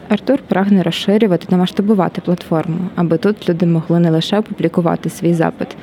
Артур 0.10 0.40
прагне 0.48 0.84
розширювати 0.84 1.46
та 1.46 1.58
масштабувати 1.58 2.22
платформу, 2.22 2.80
аби 2.96 3.18
тут 3.18 3.50
люди 3.50 3.66
могли 3.66 4.00
не 4.00 4.10
лише 4.10 4.40
опублікувати 4.40 5.10
свій 5.10 5.34
запит, 5.34 5.78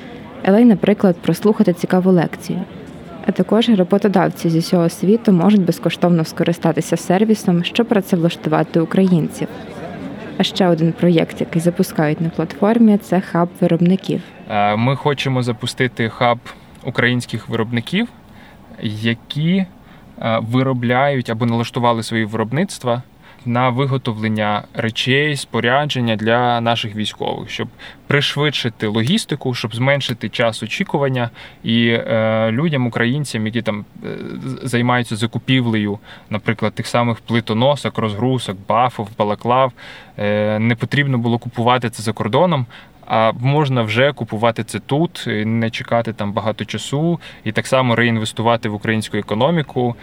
але 0.44 0.62
й, 0.62 0.64
наприклад, 0.64 1.16
прослухати 1.16 1.72
цікаву 1.72 2.10
лекцію. 2.10 2.60
А 3.26 3.32
також 3.32 3.68
роботодавці 3.68 4.50
зі 4.50 4.58
всього 4.58 4.88
світу 4.88 5.32
можуть 5.32 5.64
безкоштовно 5.64 6.24
скористатися 6.24 6.96
сервісом, 6.96 7.64
щоб 7.64 7.86
працевлаштувати 7.86 8.80
українців. 8.80 9.48
А 10.38 10.42
ще 10.42 10.68
один 10.68 10.92
проєкт, 10.92 11.40
який 11.40 11.62
запускають 11.62 12.20
на 12.20 12.28
платформі, 12.28 12.98
це 12.98 13.20
хаб 13.20 13.48
виробників. 13.60 14.22
Е, 14.50 14.76
ми 14.76 14.96
хочемо 14.96 15.42
запустити 15.42 16.08
хаб 16.08 16.38
українських 16.84 17.48
виробників, 17.48 18.08
які 18.82 19.56
е, 19.56 20.38
виробляють 20.42 21.30
або 21.30 21.46
налаштували 21.46 22.02
свої 22.02 22.24
виробництва 22.24 23.02
на 23.46 23.68
виготовлення 23.68 24.62
речей, 24.74 25.36
спорядження 25.36 26.16
для 26.16 26.60
наших 26.60 26.96
військових, 26.96 27.50
щоб 27.50 27.68
пришвидшити 28.06 28.86
логістику, 28.86 29.54
щоб 29.54 29.74
зменшити 29.74 30.28
час 30.28 30.62
очікування 30.62 31.30
і 31.62 31.86
е, 31.88 32.50
людям, 32.50 32.86
українцям, 32.86 33.46
які 33.46 33.62
там 33.62 33.84
е, 34.04 34.08
займаються 34.62 35.16
закупівлею, 35.16 35.98
наприклад, 36.30 36.74
тих 36.74 36.86
самих 36.86 37.20
плитоносок, 37.20 37.98
розгрузок, 37.98 38.56
бафов, 38.68 39.08
балаклав, 39.18 39.72
е, 40.18 40.58
не 40.58 40.74
потрібно 40.74 41.18
було 41.18 41.38
купувати 41.38 41.90
це 41.90 42.02
за 42.02 42.12
кордоном. 42.12 42.66
А 43.06 43.32
можна 43.40 43.82
вже 43.82 44.12
купувати 44.12 44.64
це 44.64 44.78
тут, 44.78 45.24
не 45.44 45.70
чекати 45.70 46.12
там 46.12 46.32
багато 46.32 46.64
часу, 46.64 47.20
і 47.44 47.52
так 47.52 47.66
само 47.66 47.96
реінвестувати 47.96 48.68
в 48.68 48.74
українську 48.74 49.16
економіку 49.16 49.94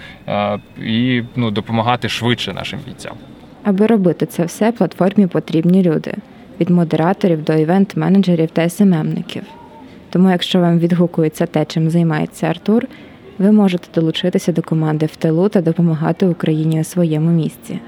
і 0.84 1.24
ну, 1.36 1.52
допомагати 1.52 2.10
швидше 2.10 2.54
нашим 2.54 2.80
бійцям. 2.88 3.14
Аби 3.64 3.88
робити 3.88 4.26
це 4.26 4.46
все, 4.46 4.72
платформі 4.72 5.28
потрібні 5.28 5.84
люди 5.84 6.14
від 6.60 6.70
модераторів 6.70 7.44
до 7.44 7.54
івент-менеджерів 7.54 8.50
та 8.52 8.70
SMM 8.70 8.95
ників. 8.95 9.44
Тому, 10.10 10.32
якщо 10.32 10.60
вам 10.60 10.80
відгукується 10.80 11.46
те, 11.46 11.66
чим 11.66 11.90
займається 11.90 12.48
Артур, 12.48 12.86
ви 13.38 13.52
можете 13.52 14.02
долучитися 14.02 14.52
до 14.52 14.62
команди 14.62 15.06
в 15.06 15.16
тилу 15.16 15.50
та 15.50 15.62
допомагати 15.62 16.26
Україні 16.26 16.82
у 16.82 16.84
своєму 16.84 17.32
місці. 17.32 17.80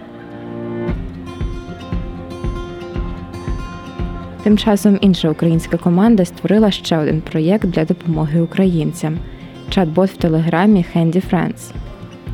Тим 4.44 4.58
часом 4.58 4.98
інша 5.02 5.30
українська 5.30 5.78
команда 5.78 6.26
створила 6.26 6.72
ще 6.72 6.98
один 6.98 7.22
проєкт 7.22 7.66
для 7.66 7.86
допомоги 7.86 8.42
українцям 8.42 9.18
чат-бот 9.70 10.06
в 10.06 10.18
телеграмі 10.18 10.86
Handy 10.96 11.24
Friends. 11.32 11.72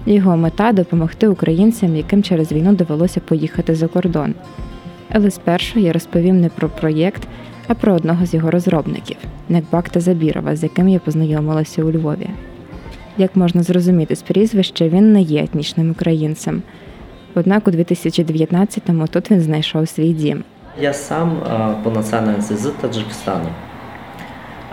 Його 0.06 0.38
мета 0.38 0.72
допомогти 0.72 1.28
українцям, 1.28 1.96
яким 1.96 2.24
через 2.24 2.52
війну 2.52 2.74
довелося 2.74 3.20
поїхати 3.20 3.76
за 3.76 3.88
кордон. 3.88 4.36
Але 5.10 5.32
спершу 5.32 5.80
я 5.80 5.94
розповім 5.94 6.42
не 6.42 6.50
про 6.50 6.70
проєкт, 6.70 7.28
а 7.68 7.74
про 7.74 7.94
одного 7.94 8.26
з 8.26 8.34
його 8.34 8.52
розробників 8.52 9.18
Некбакта 9.50 10.00
Забірова, 10.00 10.56
з 10.56 10.64
яким 10.64 10.90
я 10.90 11.00
познайомилася 11.00 11.84
у 11.84 11.92
Львові. 11.92 12.30
Як 13.18 13.36
можна 13.36 13.64
зрозуміти 13.64 14.16
з 14.16 14.22
прізвища, 14.22 14.90
він 14.90 15.14
не 15.14 15.22
є 15.22 15.44
етнічним 15.44 15.92
українцем. 15.92 16.62
Однак 17.36 17.68
у 17.68 17.72
2019-му 17.72 19.08
тут 19.08 19.32
він 19.32 19.42
знайшов 19.42 19.88
свій 19.88 20.14
дім. 20.14 20.44
Я 20.78 20.94
сам 20.94 21.38
по 21.84 21.92
національності 21.92 22.56
з 22.56 22.72
Таджикистану. 22.82 23.50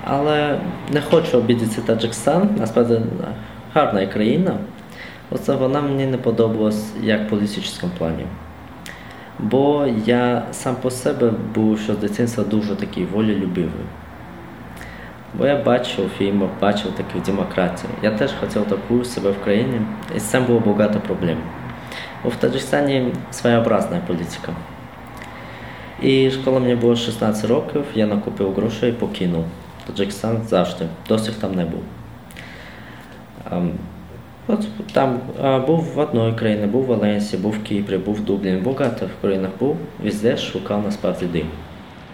Але 0.04 0.58
не 0.92 1.00
хочу 1.00 1.38
обідати 1.38 1.80
Таджикистан, 1.80 2.50
насправді 2.58 3.00
гарна 3.74 4.06
країна. 4.06 4.58
Оце 5.30 5.54
вона 5.54 5.80
мені 5.80 6.06
не 6.06 6.18
подобалась 6.18 6.92
як 7.02 7.26
в 7.26 7.28
політичному 7.30 7.94
плані. 7.98 8.26
Бо 9.38 9.86
я 10.06 10.42
сам 10.52 10.76
по 10.76 10.90
себе 10.90 11.32
був 11.54 11.78
що 11.78 11.94
з 11.94 11.98
дитинства 11.98 12.44
дуже 12.44 12.76
такий 12.76 13.04
волелюбивий. 13.04 13.86
Бо 15.34 15.46
я 15.46 15.56
бачив 15.56 16.06
у 16.06 16.08
фільмах, 16.08 16.50
бачив 16.60 16.92
таку 16.92 17.26
демократію. 17.26 17.90
Я 18.02 18.10
теж 18.10 18.30
хотів 18.40 18.64
таку 18.64 19.04
себе 19.04 19.30
в 19.30 19.44
країні, 19.44 19.80
і 20.16 20.20
з 20.20 20.22
цим 20.22 20.44
було 20.44 20.60
багато 20.60 21.00
проблем. 21.00 21.38
Бо 22.24 22.30
в 22.30 22.36
Таджикистані 22.36 23.12
своєобразна 23.30 24.00
політика. 24.06 24.52
І 26.02 26.30
коли 26.44 26.60
мені 26.60 26.74
було 26.74 26.96
16 26.96 27.50
років, 27.50 27.84
я 27.94 28.06
накупив 28.06 28.54
гроші 28.54 28.88
і 28.88 28.92
покинув. 28.92 29.44
Таджикистан 29.86 30.40
завжди, 30.48 30.84
досі 31.08 31.30
там 31.40 31.54
не 31.54 31.64
був. 31.64 31.82
От 34.46 34.66
там 34.92 35.18
був 35.66 35.80
в 35.94 35.98
одної 35.98 36.34
країні, 36.34 36.66
був 36.66 36.82
в 36.82 36.86
Валенсії, 36.86 37.42
був 37.42 37.52
в 37.52 37.62
Кіпрі, 37.62 37.98
був 37.98 38.14
в 38.14 38.20
Дубліні, 38.20 38.60
багато 38.60 39.06
в 39.06 39.22
країнах 39.22 39.50
був, 39.60 39.76
везде 40.04 40.36
шукав 40.36 40.82
насправді 40.84 41.26
дим. 41.26 41.46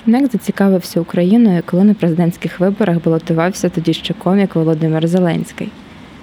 НЕК 0.07 0.33
зацікавився 0.33 1.01
Україною, 1.01 1.63
коли 1.67 1.85
на 1.85 1.95
президентських 1.95 2.61
виборах 2.61 3.05
балотувався 3.05 3.69
тоді 3.69 3.93
ще 3.93 4.15
комік 4.15 4.55
Володимир 4.55 5.09
Зеленський. 5.09 5.69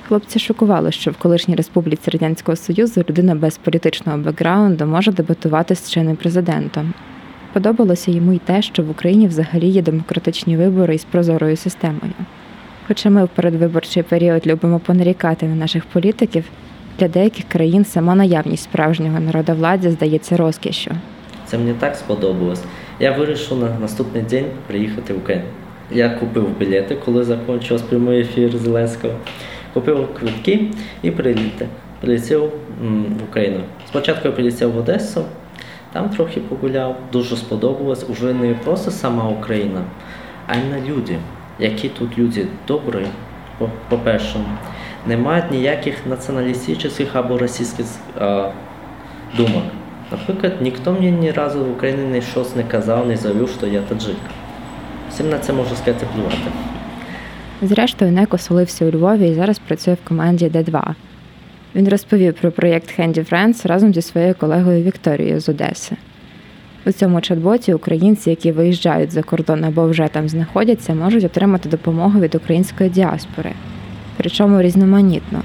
Хлопці 0.07 0.39
шокувало, 0.39 0.91
що 0.91 1.11
в 1.11 1.17
колишній 1.17 1.55
республіці 1.55 2.11
Радянського 2.11 2.55
Союзу 2.55 3.03
людина 3.09 3.35
без 3.35 3.57
політичного 3.57 4.17
бекграунду 4.17 4.85
може 4.85 5.11
дебатувати 5.11 5.75
з 5.75 5.91
чинним 5.91 6.15
президентом. 6.15 6.93
Подобалося 7.59 8.11
йому 8.11 8.33
й 8.33 8.37
те, 8.37 8.61
що 8.61 8.83
в 8.83 8.89
Україні 8.89 9.27
взагалі 9.27 9.67
є 9.67 9.81
демократичні 9.81 10.57
вибори 10.57 10.95
із 10.95 11.03
прозорою 11.03 11.57
системою. 11.57 12.13
Хоча 12.87 13.09
ми 13.09 13.25
в 13.25 13.27
передвиборчий 13.27 14.03
період 14.03 14.47
любимо 14.47 14.79
понарікати 14.79 15.45
на 15.45 15.55
наших 15.55 15.85
політиків, 15.85 16.43
для 16.99 17.07
деяких 17.07 17.45
країн 17.47 17.85
сама 17.85 18.15
наявність 18.15 18.63
справжнього 18.63 19.19
народовладдя 19.19 19.91
здається 19.91 20.37
розкішю. 20.37 20.91
Це 21.45 21.57
мені 21.57 21.73
так 21.79 21.95
сподобалось. 21.95 22.63
Я 22.99 23.11
вирішив 23.11 23.57
на 23.59 23.79
наступний 23.79 24.23
день 24.23 24.45
приїхати 24.67 25.13
в 25.13 25.17
Україну. 25.17 25.45
Я 25.91 26.09
купив 26.09 26.57
білети, 26.59 26.97
коли 27.05 27.23
закінчився 27.23 27.85
прямий 27.89 28.21
ефір 28.21 28.57
Зеленського. 28.57 29.13
Купив 29.73 30.13
квитки 30.19 30.65
і 31.01 31.11
приліти. 31.11 31.67
Прилетів 32.01 32.41
в 33.19 33.23
Україну. 33.29 33.59
Спочатку 33.87 34.27
я 34.27 34.33
прилетів 34.33 34.71
в 34.71 34.77
Одесу, 34.77 35.25
там 35.93 36.09
трохи 36.09 36.39
погуляв, 36.39 36.95
дуже 37.11 37.37
сподобалось. 37.37 38.09
Уже 38.09 38.33
не 38.33 38.53
просто 38.53 38.91
сама 38.91 39.29
Україна, 39.29 39.81
а 40.47 40.55
й 40.55 40.63
на 40.63 40.79
люди 40.79 41.19
які 41.59 41.89
тут 41.89 42.17
люди 42.17 42.47
добрі, 42.67 43.05
по-перше, 43.89 44.39
не 45.07 45.17
мають 45.17 45.51
ніяких 45.51 45.95
націоналістичних 46.05 47.15
або 47.15 47.37
російських 47.37 47.85
а, 48.19 48.49
думок. 49.37 49.63
Наприклад, 50.11 50.53
ніхто 50.61 50.91
мені 50.91 51.11
ні 51.11 51.31
разу 51.31 51.65
в 51.65 51.71
Україні 51.71 52.03
не 52.03 52.21
щось 52.21 52.55
не 52.55 52.63
казав, 52.63 53.07
не 53.07 53.17
завів, 53.17 53.49
що 53.57 53.67
я 53.67 53.81
таджик. 53.81 54.15
Всім 55.09 55.29
на 55.29 55.39
це 55.39 55.53
можу 55.53 55.75
сказати 55.75 56.05
плювати. 56.15 56.37
Зрештою, 57.61 58.11
Неко 58.11 58.37
солився 58.37 58.85
у 58.85 58.91
Львові 58.91 59.29
і 59.29 59.33
зараз 59.33 59.59
працює 59.59 59.93
в 59.93 60.07
команді 60.07 60.45
Д2. 60.45 60.93
Він 61.75 61.89
розповів 61.89 62.33
про 62.33 62.51
проєкт 62.51 62.99
Handy 62.99 63.29
Friends 63.29 63.67
разом 63.67 63.93
зі 63.93 64.01
своєю 64.01 64.35
колегою 64.35 64.83
Вікторією 64.83 65.39
з 65.39 65.49
Одеси. 65.49 65.95
У 66.85 66.91
цьому 66.91 67.17
чат-боті 67.17 67.73
українці, 67.73 68.29
які 68.29 68.51
виїжджають 68.51 69.11
за 69.11 69.23
кордон 69.23 69.63
або 69.63 69.87
вже 69.87 70.07
там 70.07 70.29
знаходяться, 70.29 70.93
можуть 70.93 71.23
отримати 71.23 71.69
допомогу 71.69 72.19
від 72.19 72.35
української 72.35 72.89
діаспори, 72.89 73.51
причому 74.17 74.61
різноманітно 74.61 75.41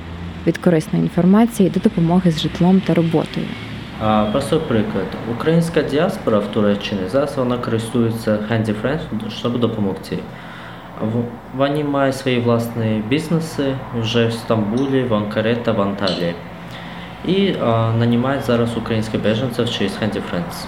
від 0.46 0.58
корисної 0.58 1.04
інформації 1.04 1.70
до 1.70 1.80
допомоги 1.80 2.30
з 2.30 2.40
житлом 2.40 2.82
та 2.86 2.94
роботою. 2.94 3.46
А, 4.00 4.24
Простой 4.32 4.60
приклад. 4.68 5.06
Українська 5.38 5.82
діаспора 5.82 6.38
в 6.38 6.46
Туреччині 6.46 7.00
зараз 7.12 7.36
вона 7.36 7.58
користується 7.58 8.30
Handy 8.30 8.74
Friends, 8.82 9.30
щоб 9.38 9.60
допомогти. 9.60 10.18
Вони 11.56 11.84
мають 11.84 12.16
свої 12.16 12.40
власні 12.40 13.02
бізнеси 13.08 13.74
вже 14.00 14.26
в 14.26 14.32
Стамбулі, 14.32 15.02
в 15.02 15.14
Анкаре 15.14 15.56
та 15.56 15.72
в 15.72 15.80
Анталії. 15.80 16.34
І 17.28 17.54
а, 17.64 17.92
нанімають 17.98 18.44
зараз 18.44 18.76
українських 18.76 19.22
біженців 19.22 19.70
через 19.70 19.92
Handy 19.92 20.16
Friends. 20.16 20.64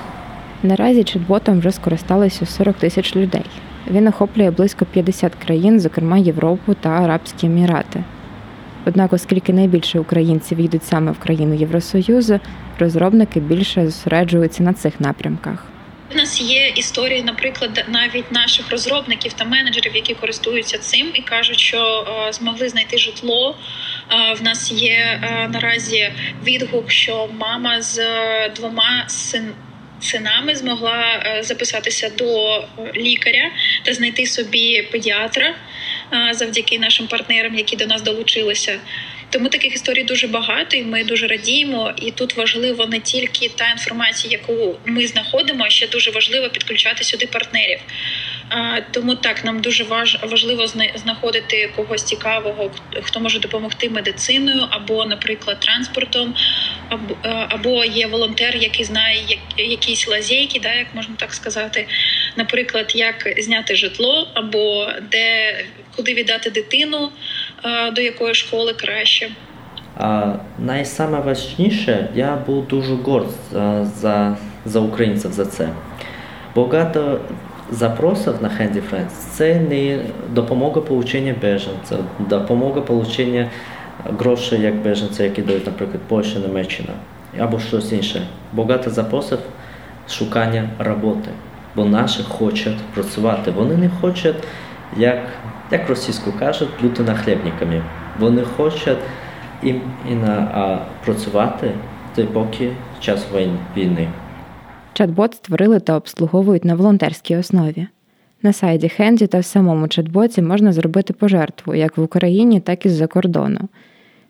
Наразі 0.62 1.00
чат-ботом 1.00 1.58
вже 1.58 1.72
скористалися 1.72 2.46
40 2.46 2.76
тисяч 2.76 3.16
людей. 3.16 3.44
Він 3.90 4.08
охоплює 4.08 4.50
близько 4.50 4.84
50 4.84 5.34
країн, 5.34 5.80
зокрема 5.80 6.18
Європу 6.18 6.74
та 6.74 6.88
Арабські 6.88 7.46
Емірати. 7.46 8.04
Однак, 8.86 9.12
оскільки 9.12 9.52
найбільше 9.52 10.00
українців 10.00 10.60
їдуть 10.60 10.84
саме 10.84 11.12
в 11.12 11.18
країну 11.18 11.54
Євросоюзу, 11.54 12.40
розробники 12.78 13.40
більше 13.40 13.84
зосереджуються 13.84 14.62
на 14.62 14.72
цих 14.72 15.00
напрямках. 15.00 15.64
У 16.12 16.14
нас 16.14 16.40
є 16.40 16.68
історії, 16.68 17.22
наприклад, 17.22 17.84
навіть 17.88 18.32
наших 18.32 18.70
розробників 18.70 19.32
та 19.32 19.44
менеджерів, 19.44 19.96
які 19.96 20.14
користуються 20.14 20.78
цим 20.78 21.10
і 21.14 21.22
кажуть, 21.22 21.58
що 21.58 22.06
е, 22.28 22.32
змогли 22.32 22.68
знайти 22.68 22.98
житло. 22.98 23.56
Е, 24.10 24.34
в 24.34 24.42
нас 24.42 24.72
є 24.72 25.20
е, 25.22 25.48
наразі 25.52 26.12
відгук, 26.44 26.90
що 26.90 27.28
мама 27.38 27.82
з 27.82 28.00
двома 28.48 29.04
син 29.08 29.52
синами 30.00 30.54
змогла 30.54 31.22
записатися 31.40 32.10
до 32.18 32.60
лікаря 32.96 33.50
та 33.82 33.92
знайти 33.92 34.26
собі 34.26 34.82
педіатра 34.82 35.54
завдяки 36.30 36.78
нашим 36.78 37.06
партнерам, 37.06 37.54
які 37.54 37.76
до 37.76 37.86
нас 37.86 38.02
долучилися. 38.02 38.78
Тому 39.36 39.48
таких 39.48 39.74
історій 39.74 40.04
дуже 40.04 40.26
багато, 40.26 40.76
і 40.76 40.82
ми 40.82 41.04
дуже 41.04 41.26
радіємо. 41.26 41.92
І 41.96 42.10
тут 42.10 42.36
важливо 42.36 42.86
не 42.86 43.00
тільки 43.00 43.48
та 43.48 43.70
інформація, 43.70 44.32
яку 44.32 44.78
ми 44.84 45.06
знаходимо, 45.06 45.64
а 45.64 45.70
ще 45.70 45.86
дуже 45.86 46.10
важливо 46.10 46.48
підключати 46.48 47.04
сюди 47.04 47.26
партнерів. 47.26 47.78
Тому 48.90 49.14
так 49.14 49.44
нам 49.44 49.60
дуже 49.60 49.84
важливо 50.22 50.66
знаходити 50.94 51.72
когось 51.76 52.02
цікавого, 52.02 52.70
хто 53.02 53.20
може 53.20 53.38
допомогти 53.38 53.90
медициною, 53.90 54.66
або, 54.70 55.04
наприклад, 55.04 55.60
транспортом, 55.60 56.34
або 57.48 57.84
є 57.84 58.06
волонтер, 58.06 58.56
який 58.56 58.84
знає 58.84 59.38
якісь 59.56 60.08
лазейки, 60.08 60.60
да, 60.60 60.74
як 60.74 60.94
можна 60.94 61.14
так 61.18 61.34
сказати, 61.34 61.86
наприклад, 62.36 62.92
як 62.94 63.34
зняти 63.38 63.76
житло, 63.76 64.28
або 64.34 64.88
де 65.10 65.56
куди 65.96 66.14
віддати 66.14 66.50
дитину, 66.50 67.12
до 67.92 68.00
якої 68.00 68.34
школи 68.34 68.72
краще. 68.72 69.28
А 69.96 70.32
найсамоважніше, 70.58 72.08
я 72.14 72.36
був 72.46 72.66
дуже 72.66 72.94
горд 72.94 73.28
за 73.82 74.36
за 74.64 74.80
українців 74.80 75.32
за 75.32 75.46
це. 75.46 75.68
Багато 76.56 77.20
запросів 77.70 78.34
на 78.40 78.48
Handy 78.48 78.82
Friends 78.90 79.10
це 79.30 79.54
не 79.54 79.98
допомога 80.30 80.80
получення 80.80 81.34
біженців, 81.40 81.98
допомога 82.18 82.80
получення 82.80 83.50
грошей 84.04 84.60
як 84.60 84.74
біженця, 84.76 85.24
які 85.24 85.42
дають, 85.42 85.66
наприклад, 85.66 86.00
Польща, 86.08 86.38
Німеччина 86.38 86.92
або 87.38 87.58
щось 87.58 87.92
інше. 87.92 88.26
Багато 88.52 88.90
запросів 88.90 89.38
шукання 90.08 90.70
роботи, 90.78 91.30
бо 91.74 91.84
наші 91.84 92.22
хочуть 92.22 92.78
працювати. 92.94 93.50
Вони 93.50 93.76
не 93.76 93.90
хочуть, 94.00 94.36
як 94.96 95.18
як 95.70 95.88
російську 95.88 96.32
кажуть, 96.38 96.68
бути 96.82 97.02
нахлебниками. 97.02 97.82
Вони 98.18 98.42
хочуть 98.42 98.98
їм 99.62 99.80
і 100.10 100.14
на, 100.14 100.80
працювати 101.04 101.70
поки 102.32 102.72
час 103.00 103.26
війни. 103.76 104.08
Чат-бот 104.94 105.34
створили 105.34 105.80
та 105.80 105.96
обслуговують 105.96 106.64
на 106.64 106.74
волонтерській 106.74 107.36
основі. 107.36 107.86
На 108.42 108.52
сайті 108.52 108.88
Хенді 108.88 109.26
та 109.26 109.38
в 109.38 109.44
самому 109.44 109.86
чат-боті 109.86 110.42
можна 110.42 110.72
зробити 110.72 111.12
пожертву 111.12 111.74
як 111.74 111.98
в 111.98 112.02
Україні, 112.02 112.60
так 112.60 112.86
і 112.86 112.88
з-за 112.88 113.06
кордону. 113.06 113.60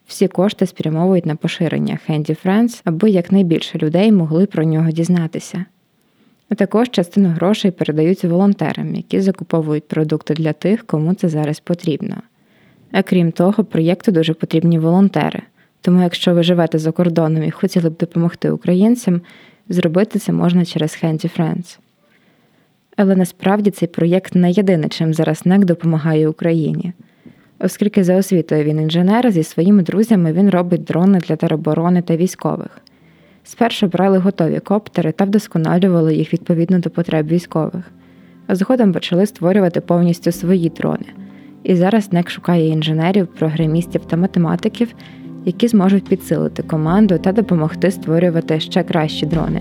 Всі 0.07 0.29
кошти 0.29 0.67
спрямовують 0.67 1.27
на 1.27 1.37
поширення 1.37 1.99
Handy 2.09 2.37
Friends, 2.45 2.81
аби 2.85 3.11
якнайбільше 3.11 3.79
людей 3.79 4.13
могли 4.13 4.47
про 4.47 4.65
нього 4.65 4.91
дізнатися. 4.91 5.65
А 6.49 6.55
також 6.55 6.91
частину 6.91 7.29
грошей 7.29 7.71
передають 7.71 8.25
волонтерам, 8.25 8.95
які 8.95 9.21
закуповують 9.21 9.89
продукти 9.89 10.35
для 10.35 10.53
тих, 10.53 10.87
кому 10.87 11.15
це 11.15 11.29
зараз 11.29 11.61
потрібно. 11.61 12.17
А 12.93 13.03
крім 13.03 13.33
того, 13.33 13.65
проєкту 13.65 14.13
дуже 14.13 14.35
потрібні 14.35 14.79
волонтери. 14.79 15.43
Тому, 15.81 16.03
якщо 16.03 16.35
ви 16.35 16.43
живете 16.43 16.79
за 16.79 16.93
кордоном 16.93 17.43
і 17.43 17.51
хотіли 17.51 17.91
б 17.91 17.97
допомогти 17.97 18.51
українцям, 18.51 19.21
Зробити 19.69 20.19
це 20.19 20.33
можна 20.33 20.65
через 20.65 20.99
Handy 21.03 21.39
Friends. 21.39 21.79
Але 22.97 23.17
насправді 23.17 23.71
цей 23.71 23.89
проєкт 23.89 24.35
не 24.35 24.51
єдине, 24.51 24.89
чим 24.89 25.15
зараз 25.15 25.47
НЕК 25.47 25.65
допомагає 25.65 26.29
Україні. 26.29 26.93
Оскільки 27.59 28.05
за 28.05 28.17
освітою 28.17 28.65
він 28.65 28.81
інженер, 28.81 29.31
зі 29.31 29.43
своїми 29.43 29.83
друзями 29.83 30.33
він 30.33 30.51
робить 30.51 30.85
дрони 30.85 31.19
для 31.19 31.37
тероборони 31.37 32.03
та 32.03 32.17
військових. 32.17 32.81
Спершу 33.49 33.87
брали 33.87 34.19
готові 34.19 34.61
коптери 34.61 35.13
та 35.13 35.25
вдосконалювали 35.25 36.15
їх 36.15 36.33
відповідно 36.33 36.79
до 36.79 36.91
потреб 36.91 37.27
військових, 37.27 37.85
а 38.47 38.55
згодом 38.55 38.93
почали 38.93 39.27
створювати 39.27 39.81
повністю 39.81 40.33
свої 40.33 40.69
дрони. 40.69 41.07
І 41.63 41.75
зараз 41.77 42.13
НЕК 42.13 42.31
шукає 42.31 42.69
інженерів, 42.69 43.27
програмістів 43.27 44.05
та 44.05 44.17
математиків, 44.17 44.95
які 45.45 45.69
зможуть 45.69 46.09
підсилити 46.09 46.63
команду 46.63 47.19
та 47.19 47.33
допомогти 47.33 47.91
створювати 47.91 48.61
ще 48.61 48.83
кращі 48.83 49.27
дрони. 49.27 49.61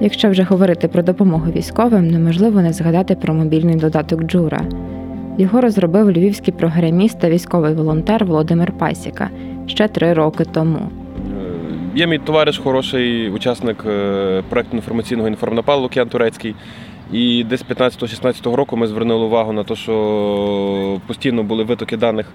Якщо 0.00 0.30
вже 0.30 0.42
говорити 0.42 0.88
про 0.88 1.02
допомогу 1.02 1.52
військовим, 1.52 2.08
неможливо 2.08 2.62
не 2.62 2.72
згадати 2.72 3.14
про 3.14 3.34
мобільний 3.34 3.76
додаток 3.76 4.24
Джура. 4.24 4.60
Його 5.40 5.60
розробив 5.60 6.10
львівський 6.10 6.54
програміст 6.54 7.20
та 7.20 7.30
військовий 7.30 7.74
волонтер 7.74 8.24
Володимир 8.24 8.72
Пасіка 8.72 9.30
ще 9.66 9.88
три 9.88 10.12
роки 10.12 10.44
тому. 10.44 10.90
Є 11.94 12.06
мій 12.06 12.18
товариш, 12.18 12.58
хороший 12.58 13.30
учасник 13.30 13.76
проекту 14.48 14.76
інформаційного 14.76 15.28
інформнапалу 15.28 15.82
Лук'ян 15.82 16.08
Турецький. 16.08 16.54
І 17.12 17.44
десь 17.44 17.64
15-16 17.64 18.54
року 18.54 18.76
ми 18.76 18.86
звернули 18.86 19.24
увагу 19.24 19.52
на 19.52 19.64
те, 19.64 19.76
що 19.76 21.00
постійно 21.06 21.42
були 21.42 21.64
витоки 21.64 21.96
даних 21.96 22.26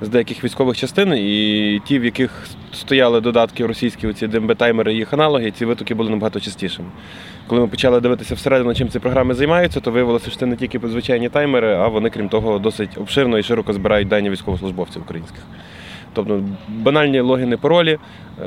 з 0.00 0.08
деяких 0.08 0.44
військових 0.44 0.76
частин, 0.76 1.14
і 1.14 1.80
ті, 1.84 1.98
в 1.98 2.04
яких 2.04 2.46
стояли 2.72 3.20
додатки 3.20 3.66
російські, 3.66 4.06
оці 4.06 4.26
ДМБ-таймери 4.26 4.90
і 4.90 4.94
їх 4.94 5.12
аналоги, 5.12 5.50
ці 5.50 5.64
витоки 5.64 5.94
були 5.94 6.10
набагато 6.10 6.40
частішими. 6.40 6.88
Коли 7.46 7.60
ми 7.60 7.66
почали 7.66 8.00
дивитися 8.00 8.34
всередину, 8.34 8.74
чим 8.74 8.88
ці 8.88 8.98
програми 8.98 9.34
займаються, 9.34 9.80
то 9.80 9.90
виявилося, 9.90 10.30
що 10.30 10.38
це 10.38 10.46
не 10.46 10.56
тільки 10.56 10.80
звичайні 10.84 11.28
таймери, 11.28 11.74
а 11.74 11.88
вони, 11.88 12.10
крім 12.10 12.28
того, 12.28 12.58
досить 12.58 12.98
обширно 12.98 13.38
і 13.38 13.42
широко 13.42 13.72
збирають 13.72 14.08
дані 14.08 14.30
військовослужбовців 14.30 15.02
українських. 15.02 15.42
Тобто 16.12 16.42
банальні 16.68 17.20
логіни, 17.20 17.56
паролі, 17.56 17.98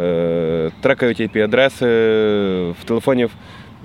е, 0.01 0.71
трекають 0.81 1.21
IP-адреси 1.21 1.85
в 2.71 2.83
телефонів 2.85 3.31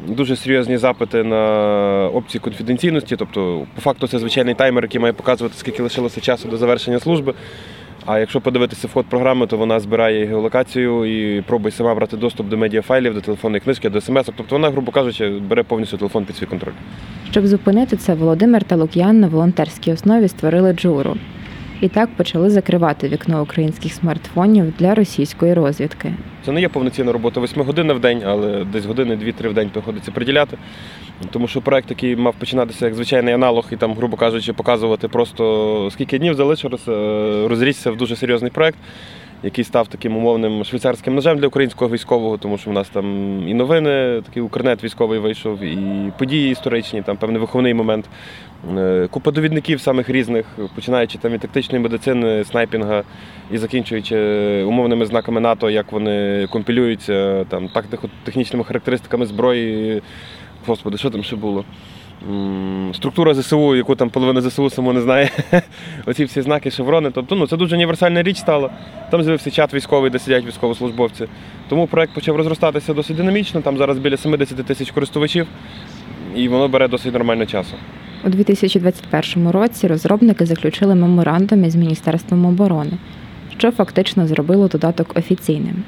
дуже 0.08 0.36
серйозні 0.36 0.76
запити 0.76 1.22
на 1.22 2.10
опції 2.14 2.40
конфіденційності. 2.40 3.16
Тобто, 3.16 3.66
по 3.74 3.80
факту, 3.80 4.08
це 4.08 4.18
звичайний 4.18 4.54
таймер, 4.54 4.84
який 4.84 5.00
має 5.00 5.12
показувати, 5.12 5.54
скільки 5.58 5.82
лишилося 5.82 6.20
часу 6.20 6.48
до 6.48 6.56
завершення 6.56 6.98
служби. 6.98 7.34
А 8.06 8.18
якщо 8.18 8.40
подивитися 8.40 8.88
вход 8.88 9.06
програми, 9.06 9.46
то 9.46 9.56
вона 9.56 9.80
збирає 9.80 10.26
геолокацію 10.26 11.04
і 11.04 11.42
пробує 11.42 11.72
сама 11.72 11.94
брати 11.94 12.16
доступ 12.16 12.48
до 12.48 12.56
медіафайлів, 12.56 13.14
до 13.14 13.20
телефонної 13.20 13.60
книжки, 13.60 13.90
до 13.90 14.00
смс. 14.00 14.24
Тобто 14.36 14.54
вона, 14.54 14.70
грубо 14.70 14.92
кажучи, 14.92 15.28
бере 15.28 15.62
повністю 15.62 15.96
телефон 15.96 16.24
під 16.24 16.36
свій 16.36 16.46
контроль. 16.46 16.72
Щоб 17.30 17.46
зупинити 17.46 17.96
це, 17.96 18.14
Володимир 18.14 18.64
та 18.64 18.76
Лук'ян 18.76 19.20
на 19.20 19.28
волонтерській 19.28 19.92
основі 19.92 20.28
створили 20.28 20.72
джуру. 20.72 21.16
І 21.80 21.88
так 21.88 22.08
почали 22.16 22.50
закривати 22.50 23.08
вікно 23.08 23.42
українських 23.42 23.92
смартфонів 23.92 24.72
для 24.78 24.94
російської 24.94 25.54
розвідки. 25.54 26.14
Це 26.44 26.52
не 26.52 26.60
є 26.60 26.68
повноцінна 26.68 27.12
робота 27.12 27.40
8 27.40 27.62
годин 27.62 27.92
в 27.92 28.00
день, 28.00 28.22
але 28.26 28.64
десь 28.64 28.84
години 28.84 29.16
2-3 29.16 29.48
в 29.48 29.54
день 29.54 29.70
приходиться 29.70 30.10
приділяти. 30.10 30.58
Тому 31.30 31.48
що 31.48 31.60
проект, 31.60 31.90
який 31.90 32.16
мав 32.16 32.34
починатися 32.34 32.84
як 32.84 32.94
звичайний 32.94 33.34
аналог, 33.34 33.66
і 33.72 33.76
там, 33.76 33.94
грубо 33.94 34.16
кажучи, 34.16 34.52
показувати 34.52 35.08
просто 35.08 35.88
скільки 35.92 36.18
днів 36.18 36.34
залишилося, 36.34 36.90
розрісся 37.48 37.90
в 37.90 37.96
дуже 37.96 38.16
серйозний 38.16 38.50
проект 38.50 38.78
який 39.42 39.64
став 39.64 39.88
таким 39.88 40.16
умовним 40.16 40.64
швейцарським 40.64 41.14
ножем 41.14 41.38
для 41.38 41.46
українського 41.46 41.90
військового, 41.90 42.38
тому 42.38 42.58
що 42.58 42.70
в 42.70 42.72
нас 42.72 42.88
там 42.88 43.04
і 43.48 43.54
новини, 43.54 44.22
такий 44.26 44.42
укрнет 44.42 44.84
військовий 44.84 45.18
вийшов, 45.18 45.62
і 45.62 46.12
події 46.18 46.52
історичні, 46.52 47.02
там 47.02 47.16
певний 47.16 47.40
виховний 47.40 47.74
момент. 47.74 48.04
Е, 48.78 49.08
купа 49.10 49.30
довідників 49.30 49.80
самих 49.80 50.10
різних, 50.10 50.46
починаючи 50.74 51.18
там 51.18 51.32
від 51.32 51.40
тактичної 51.40 51.82
медицини, 51.82 52.44
снайпінга 52.44 53.02
і 53.50 53.58
закінчуючи 53.58 54.16
умовними 54.62 55.06
знаками 55.06 55.40
НАТО, 55.40 55.70
як 55.70 55.92
вони 55.92 56.46
компілюються, 56.50 57.44
там 57.44 57.70
технічними 58.24 58.64
характеристиками 58.64 59.26
зброї. 59.26 60.02
Господи, 60.66 60.98
що 60.98 61.10
там 61.10 61.22
ще 61.22 61.36
було? 61.36 61.64
Структура 62.92 63.34
ЗСУ, 63.34 63.76
яку 63.76 63.94
там 63.94 64.10
половина 64.10 64.40
ЗСУ 64.40 64.70
само 64.70 64.92
не 64.92 65.00
знає. 65.00 65.30
Оці 66.06 66.24
всі 66.24 66.42
знаки, 66.42 66.70
шеврони. 66.70 67.10
Тобто 67.14 67.34
ну, 67.34 67.46
це 67.46 67.56
дуже 67.56 67.76
універсальна 67.76 68.22
річ 68.22 68.38
стала. 68.38 68.70
Там 69.10 69.22
з'явився 69.22 69.50
чат 69.50 69.74
військовий, 69.74 70.10
де 70.10 70.18
сидять 70.18 70.46
військовослужбовці. 70.46 71.26
Тому 71.68 71.86
проект 71.86 72.14
почав 72.14 72.36
розростатися 72.36 72.94
досить 72.94 73.16
динамічно. 73.16 73.60
Там 73.60 73.78
зараз 73.78 73.98
біля 73.98 74.16
70 74.16 74.66
тисяч 74.66 74.90
користувачів, 74.90 75.46
і 76.36 76.48
воно 76.48 76.68
бере 76.68 76.88
досить 76.88 77.12
нормально 77.12 77.46
часу. 77.46 77.74
У 78.24 78.28
2021 78.28 79.48
році 79.48 79.86
розробники 79.86 80.46
заключили 80.46 80.94
меморандум 80.94 81.64
із 81.64 81.76
Міністерством 81.76 82.46
оборони, 82.46 82.92
що 83.58 83.70
фактично 83.70 84.26
зробило 84.26 84.68
додаток 84.68 85.16
офіційним. 85.16 85.84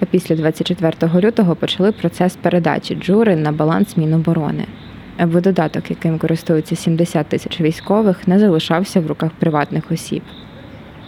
А 0.00 0.04
після 0.04 0.36
24 0.36 1.20
лютого 1.20 1.54
почали 1.54 1.92
процес 1.92 2.36
передачі 2.36 2.94
джури 2.94 3.36
на 3.36 3.52
баланс 3.52 3.96
Міноборони 3.96 4.64
аби 5.18 5.40
додаток, 5.40 5.90
яким 5.90 6.18
користуються 6.18 6.76
70 6.76 7.26
тисяч 7.26 7.60
військових, 7.60 8.28
не 8.28 8.38
залишався 8.38 9.00
в 9.00 9.06
руках 9.06 9.30
приватних 9.38 9.90
осіб. 9.90 10.22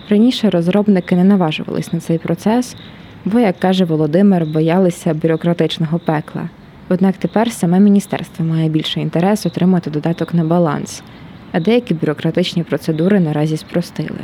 Раніше 0.08 0.50
розробники 0.50 1.16
не 1.16 1.24
наважувались 1.24 1.92
на 1.92 2.00
цей 2.00 2.18
процес, 2.18 2.76
бо, 3.24 3.40
як 3.40 3.58
каже 3.58 3.84
Володимир, 3.84 4.46
боялися 4.46 5.14
бюрократичного 5.14 5.98
пекла. 5.98 6.48
Однак 6.92 7.16
тепер 7.16 7.52
саме 7.52 7.80
міністерство 7.80 8.44
має 8.44 8.68
більше 8.68 9.00
інтерес 9.00 9.46
отримати 9.46 9.90
додаток 9.90 10.34
на 10.34 10.44
баланс, 10.44 11.02
а 11.52 11.60
деякі 11.60 11.94
бюрократичні 11.94 12.62
процедури 12.62 13.20
наразі 13.20 13.56
спростили. 13.56 14.18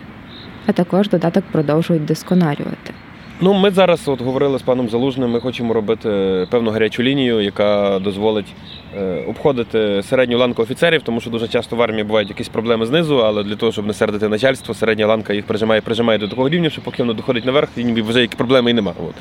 А 0.67 0.73
також 0.73 1.09
додаток 1.09 1.45
продовжують 1.53 2.05
досконалювати. 2.05 2.93
Ну, 3.41 3.55
ми 3.55 3.71
зараз 3.71 4.09
от 4.09 4.21
говорили 4.21 4.59
з 4.59 4.63
паном 4.63 4.89
Залужним. 4.89 5.31
Ми 5.31 5.41
хочемо 5.41 5.75
робити 5.75 6.09
певну 6.51 6.71
гарячу 6.71 7.03
лінію, 7.03 7.41
яка 7.41 7.99
дозволить 7.99 8.55
е, 8.97 9.25
обходити 9.29 10.03
середню 10.03 10.39
ланку 10.39 10.63
офіцерів, 10.63 11.03
тому 11.03 11.21
що 11.21 11.31
дуже 11.31 11.49
часто 11.49 11.77
в 11.77 11.83
армії 11.83 12.05
бувають 12.05 12.29
якісь 12.29 12.49
проблеми 12.49 12.87
знизу, 12.87 13.17
але 13.17 13.43
для 13.43 13.57
того, 13.57 13.73
щоб 13.73 13.87
не 13.87 13.93
сердити 13.93 14.29
начальство, 14.29 14.75
середня 14.75 15.07
ланка 15.07 15.33
їх 15.33 15.47
прижимає, 15.47 15.81
прижимає 15.81 16.19
до 16.19 16.29
такого 16.29 16.49
рівня, 16.49 16.71
що 16.71 16.81
поки 16.83 17.03
воно 17.03 17.13
доходить 17.13 17.45
наверх, 17.45 17.69
і 17.77 18.03
вже 18.03 18.21
які 18.21 18.37
проблеми 18.37 18.71
і 18.71 18.75
немає. 18.75 18.97
От. 19.09 19.15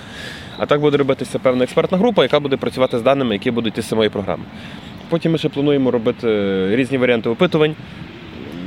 А 0.58 0.66
так 0.66 0.82
буде 0.82 0.98
робитися 0.98 1.40
певна 1.40 1.64
експертна 1.64 1.98
група, 1.98 2.24
яка 2.24 2.40
буде 2.40 2.58
працювати 2.58 3.00
з 3.00 3.02
даними, 3.02 3.36
які 3.36 3.52
будуть 3.52 3.78
із 3.78 3.88
самої 3.88 4.10
програми. 4.10 4.44
Потім 5.10 5.32
ми 5.32 5.38
ще 5.38 5.50
плануємо 5.50 5.92
робити 5.92 6.28
різні 6.76 6.98
варіанти 6.98 7.30
опитувань 7.30 7.76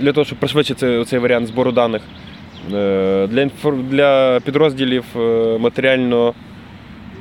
для 0.01 0.12
того, 0.12 0.24
щоб 0.24 0.38
пришвидшити 0.38 1.05
цей 1.05 1.18
варіант 1.18 1.46
збору 1.46 1.72
даних. 1.72 2.03
Е, 2.74 3.48
для 3.90 4.40
підрозділів 4.44 5.05
е, 5.16 5.59
матеріально 5.59 6.35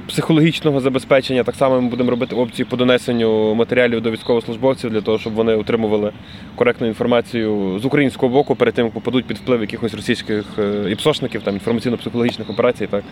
психологічного 0.08 0.80
забезпечення 0.80 1.44
так 1.44 1.56
само 1.56 1.82
ми 1.82 1.90
будемо 1.90 2.12
робити 2.12 2.36
опції 2.36 2.66
по 2.70 2.78
донесенню 2.78 3.56
матеріалів 3.56 4.02
до 4.02 4.12
військовослужбовців 4.12 4.92
для 4.92 5.02
того, 5.02 5.18
щоб 5.18 5.34
вони 5.34 5.56
отримували 5.56 6.12
коректну 6.56 6.88
інформацію 6.88 7.80
з 7.80 7.86
українського 7.86 8.34
боку 8.34 8.56
перед 8.56 8.74
тим, 8.74 8.86
як 8.86 8.94
попадуть 8.94 9.26
під 9.26 9.38
вплив 9.38 9.62
якихось 9.62 9.94
російських 9.94 10.46
е, 10.60 10.92
іпсошників, 10.92 11.42
там 11.42 11.60
інформаційно-психологічних 11.60 12.52
операцій, 12.52 12.88
так 12.88 13.04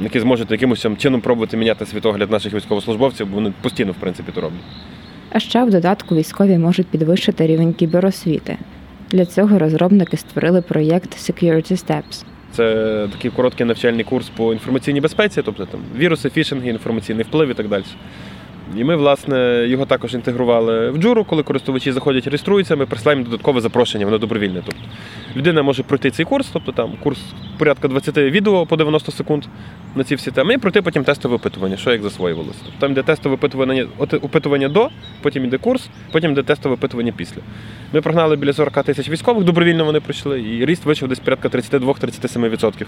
які 0.00 0.20
зможуть 0.20 0.50
якимось 0.50 0.86
чином 0.98 1.20
пробувати 1.20 1.56
міняти 1.56 1.86
світогляд 1.86 2.30
наших 2.30 2.54
військовослужбовців, 2.54 3.26
бо 3.26 3.34
вони 3.34 3.52
постійно 3.62 3.92
в 3.92 3.96
принципі 3.96 4.32
то 4.34 4.40
роблять. 4.40 4.60
А 5.32 5.38
ще 5.38 5.64
в 5.64 5.70
додатку 5.70 6.14
військові 6.14 6.58
можуть 6.58 6.86
підвищити 6.86 7.46
рівень 7.46 7.72
кіберосвіти. 7.72 8.58
Для 9.10 9.26
цього 9.26 9.58
розробники 9.58 10.16
створили 10.16 10.62
проєкт 10.62 11.30
Security 11.30 11.72
Steps. 11.72 12.24
Це 12.52 13.08
такий 13.12 13.30
короткий 13.30 13.66
навчальний 13.66 14.04
курс 14.04 14.28
по 14.28 14.52
інформаційній 14.52 15.00
безпеці, 15.00 15.42
тобто 15.42 15.66
там 15.66 15.80
віруси, 15.96 16.30
фішинги, 16.30 16.70
інформаційний 16.70 17.24
вплив 17.24 17.48
і 17.48 17.54
так 17.54 17.68
далі. 17.68 17.84
І 18.76 18.84
ми, 18.84 18.96
власне, 18.96 19.66
його 19.68 19.86
також 19.86 20.14
інтегрували 20.14 20.90
в 20.90 20.98
джуру, 20.98 21.24
коли 21.24 21.42
користувачі 21.42 21.92
заходять, 21.92 22.26
реєструються, 22.26 22.76
ми 22.76 22.86
присилаємо 22.86 23.24
додаткове 23.24 23.60
запрошення, 23.60 24.04
воно 24.04 24.18
добровільне. 24.18 24.62
Тобто 24.66 24.80
людина 25.36 25.62
може 25.62 25.82
пройти 25.82 26.10
цей 26.10 26.26
курс, 26.26 26.48
тобто 26.52 26.72
там 26.72 26.92
курс 27.02 27.18
порядка 27.58 27.88
20 27.88 28.16
відео 28.16 28.66
по 28.66 28.76
90 28.76 29.12
секунд 29.12 29.44
на 29.96 30.04
ці 30.04 30.14
всі 30.14 30.30
теми, 30.30 30.54
і 30.54 30.58
пройти 30.58 30.82
потім 30.82 31.04
тестове 31.04 31.36
опитування, 31.36 31.76
що 31.76 31.92
як 31.92 32.02
засвоювалося. 32.02 32.58
Тобто 32.64 32.80
там 32.80 32.92
йде 32.92 33.02
тестове 33.02 33.34
опитування 33.34 33.86
опитування 33.98 34.68
до, 34.68 34.88
потім 35.22 35.44
йде 35.44 35.58
курс, 35.58 35.88
потім 36.12 36.32
йде 36.32 36.42
тестове 36.42 36.74
опитування 36.74 37.12
після. 37.16 37.42
Ми 37.92 38.00
прогнали 38.00 38.36
біля 38.36 38.52
40 38.52 38.84
тисяч 38.84 39.08
військових, 39.08 39.44
добровільно 39.44 39.84
вони 39.84 40.00
пройшли, 40.00 40.40
і 40.42 40.66
ріст 40.66 40.84
вийшов 40.84 41.08
десь 41.08 41.18
порядка 41.18 41.48
32-37% 41.48 42.86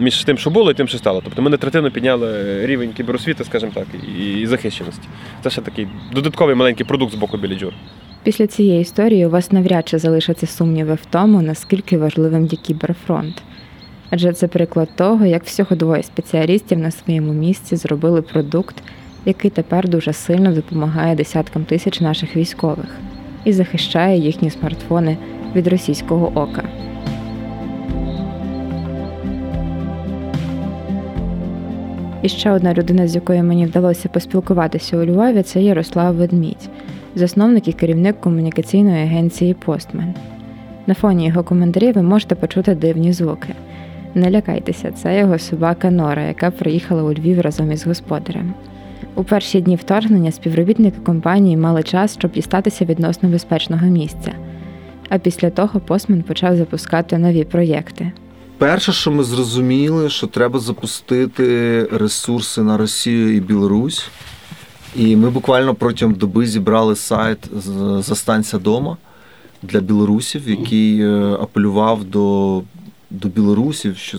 між 0.00 0.24
тим, 0.24 0.38
що 0.38 0.50
було, 0.50 0.70
і 0.70 0.74
тим, 0.74 0.88
що 0.88 0.98
стало. 0.98 1.20
Тобто 1.24 1.42
ми 1.42 1.50
на 1.50 1.56
третину 1.56 1.90
підняли 1.90 2.60
рівень 2.66 2.92
кіберосвіти, 2.92 3.44
скажімо 3.44 3.72
так, 3.74 3.86
і 4.18 4.46
захищеності. 4.46 5.08
Це 5.42 5.50
ще 5.50 5.60
такий 5.60 5.88
додатковий 6.14 6.54
маленький 6.54 6.86
продукт 6.86 7.12
з 7.12 7.16
боку 7.16 7.36
біліджур. 7.36 7.72
Після 8.22 8.46
цієї 8.46 8.80
історії 8.80 9.26
у 9.26 9.30
вас 9.30 9.52
навряд 9.52 9.88
чи 9.88 9.98
залишаться 9.98 10.46
сумніви 10.46 10.94
в 10.94 11.06
тому, 11.10 11.42
наскільки 11.42 11.98
важливим 11.98 12.46
є 12.46 12.58
кіберфронт. 12.62 13.42
Адже 14.10 14.32
це 14.32 14.48
приклад 14.48 14.88
того, 14.96 15.26
як 15.26 15.44
всього 15.44 15.76
двоє 15.76 16.02
спеціалістів 16.02 16.78
на 16.78 16.90
своєму 16.90 17.32
місці 17.32 17.76
зробили 17.76 18.22
продукт, 18.22 18.76
який 19.24 19.50
тепер 19.50 19.88
дуже 19.88 20.12
сильно 20.12 20.52
допомагає 20.52 21.14
десяткам 21.14 21.64
тисяч 21.64 22.00
наших 22.00 22.36
військових 22.36 22.96
і 23.44 23.52
захищає 23.52 24.18
їхні 24.18 24.50
смартфони 24.50 25.16
від 25.54 25.66
російського 25.66 26.32
ока. 26.34 26.68
І 32.22 32.28
ще 32.28 32.50
одна 32.50 32.74
людина, 32.74 33.08
з 33.08 33.14
якою 33.14 33.44
мені 33.44 33.66
вдалося 33.66 34.08
поспілкуватися 34.08 34.96
у 34.96 35.04
Львові, 35.04 35.42
це 35.42 35.62
Ярослав 35.62 36.14
Ведмідь, 36.14 36.68
засновник 37.14 37.68
і 37.68 37.72
керівник 37.72 38.20
комунікаційної 38.20 39.02
агенції 39.02 39.54
Постмен. 39.54 40.14
На 40.86 40.94
фоні 40.94 41.26
його 41.26 41.44
коментарів 41.44 41.94
ви 41.94 42.02
можете 42.02 42.34
почути 42.34 42.74
дивні 42.74 43.12
звуки. 43.12 43.48
Не 44.14 44.30
лякайтеся, 44.30 44.92
це 44.92 45.18
його 45.18 45.38
собака 45.38 45.90
Нора, 45.90 46.22
яка 46.22 46.50
приїхала 46.50 47.02
у 47.02 47.12
Львів 47.12 47.40
разом 47.40 47.72
із 47.72 47.86
господарем. 47.86 48.54
У 49.14 49.24
перші 49.24 49.60
дні 49.60 49.76
вторгнення 49.76 50.30
співробітники 50.30 51.00
компанії 51.00 51.56
мали 51.56 51.82
час, 51.82 52.14
щоб 52.18 52.32
дістатися 52.32 52.84
відносно 52.84 53.28
безпечного 53.28 53.86
місця. 53.86 54.32
А 55.08 55.18
після 55.18 55.50
того 55.50 55.80
Постмен 55.80 56.22
почав 56.22 56.56
запускати 56.56 57.18
нові 57.18 57.44
проєкти. 57.44 58.12
Перше, 58.60 58.92
що 58.92 59.10
ми 59.10 59.24
зрозуміли, 59.24 60.10
що 60.10 60.26
треба 60.26 60.58
запустити 60.58 61.84
ресурси 61.92 62.62
на 62.62 62.76
Росію 62.76 63.36
і 63.36 63.40
Білорусь. 63.40 64.08
І 64.96 65.16
ми 65.16 65.30
буквально 65.30 65.74
протягом 65.74 66.14
доби 66.14 66.46
зібрали 66.46 66.96
сайт 66.96 67.38
Застанься 67.98 68.58
дома 68.58 68.96
для 69.62 69.80
білорусів, 69.80 70.48
який 70.48 71.00
е, 71.00 71.36
апелював 71.40 72.04
до 72.04 72.62
до 73.10 73.28
білорусів, 73.28 73.96
що, 73.96 74.18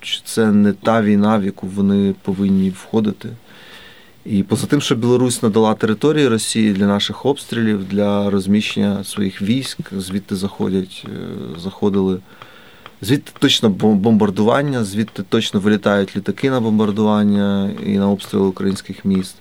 що 0.00 0.22
це 0.24 0.52
не 0.52 0.72
та 0.72 1.02
війна, 1.02 1.38
в 1.38 1.44
яку 1.44 1.66
вони 1.66 2.14
повинні 2.22 2.70
входити. 2.70 3.28
І 4.24 4.42
поза 4.42 4.66
тим, 4.66 4.80
що 4.80 4.94
Білорусь 4.94 5.42
надала 5.42 5.74
території 5.74 6.28
Росії 6.28 6.72
для 6.72 6.86
наших 6.86 7.26
обстрілів, 7.26 7.84
для 7.88 8.30
розміщення 8.30 9.04
своїх 9.04 9.42
військ, 9.42 9.78
звідти 9.92 10.36
заходять, 10.36 11.04
е, 11.06 11.10
заходили. 11.60 12.18
Звідти 13.04 13.32
точно 13.38 13.68
бомбардування, 13.68 14.84
звідти 14.84 15.22
точно 15.22 15.60
вилітають 15.60 16.16
літаки 16.16 16.50
на 16.50 16.60
бомбардування 16.60 17.70
і 17.86 17.98
на 17.98 18.10
обстріли 18.10 18.46
українських 18.46 19.04
міст. 19.04 19.36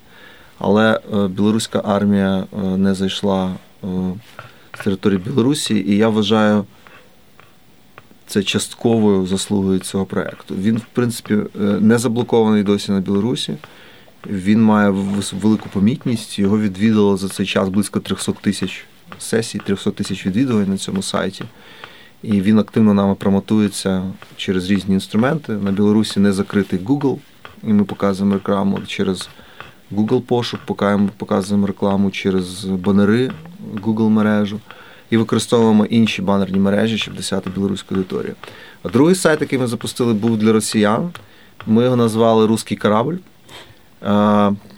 Але 0.59 0.99
е, 1.13 1.27
білоруська 1.27 1.81
армія 1.85 2.43
е, 2.53 2.57
не 2.77 2.93
зайшла 2.93 3.55
з 4.73 4.83
території 4.83 5.19
Білорусі, 5.19 5.75
і 5.87 5.97
я 5.97 6.09
вважаю 6.09 6.65
це 8.27 8.43
частковою 8.43 9.27
заслугою 9.27 9.79
цього 9.79 10.05
проєкту. 10.05 10.55
Він, 10.55 10.77
в 10.77 10.85
принципі, 10.93 11.37
не 11.79 11.97
заблокований 11.97 12.63
досі 12.63 12.91
на 12.91 12.99
Білорусі. 12.99 13.57
Він 14.27 14.63
має 14.63 14.89
велику 15.33 15.69
помітність. 15.69 16.39
Його 16.39 16.59
відвідало 16.59 17.17
за 17.17 17.29
цей 17.29 17.45
час 17.45 17.69
близько 17.69 17.99
300 17.99 18.31
тисяч 18.31 18.85
сесій, 19.19 19.59
300 19.65 19.91
тисяч 19.91 20.25
відвідувань 20.25 20.69
на 20.69 20.77
цьому 20.77 21.01
сайті. 21.01 21.45
І 22.23 22.41
він 22.41 22.59
активно 22.59 22.93
нами 22.93 23.15
промотується 23.15 24.03
через 24.35 24.69
різні 24.69 24.93
інструменти. 24.93 25.51
На 25.53 25.71
Білорусі 25.71 26.19
не 26.19 26.33
закритий 26.33 26.79
Google, 26.79 27.17
і 27.63 27.73
ми 27.73 27.83
показуємо 27.83 28.33
рекламу 28.33 28.79
через 28.87 29.29
Google 29.91 30.21
пошук, 30.21 30.59
показуємо 31.17 31.67
рекламу 31.67 32.11
через 32.11 32.65
банери 32.65 33.31
Google 33.83 34.09
мережу 34.09 34.59
і 35.09 35.17
використовуємо 35.17 35.85
інші 35.85 36.21
банерні 36.21 36.59
мережі, 36.59 36.97
щоб 36.97 37.15
досягти 37.15 37.49
білоруську 37.49 37.95
аудиторію. 37.95 38.35
А 38.83 38.89
другий 38.89 39.15
сайт, 39.15 39.41
який 39.41 39.59
ми 39.59 39.67
запустили, 39.67 40.13
був 40.13 40.37
для 40.37 40.51
росіян. 40.51 41.11
Ми 41.67 41.83
його 41.83 41.95
назвали 41.95 42.45
Руський 42.45 42.77
корабль. 42.77 43.15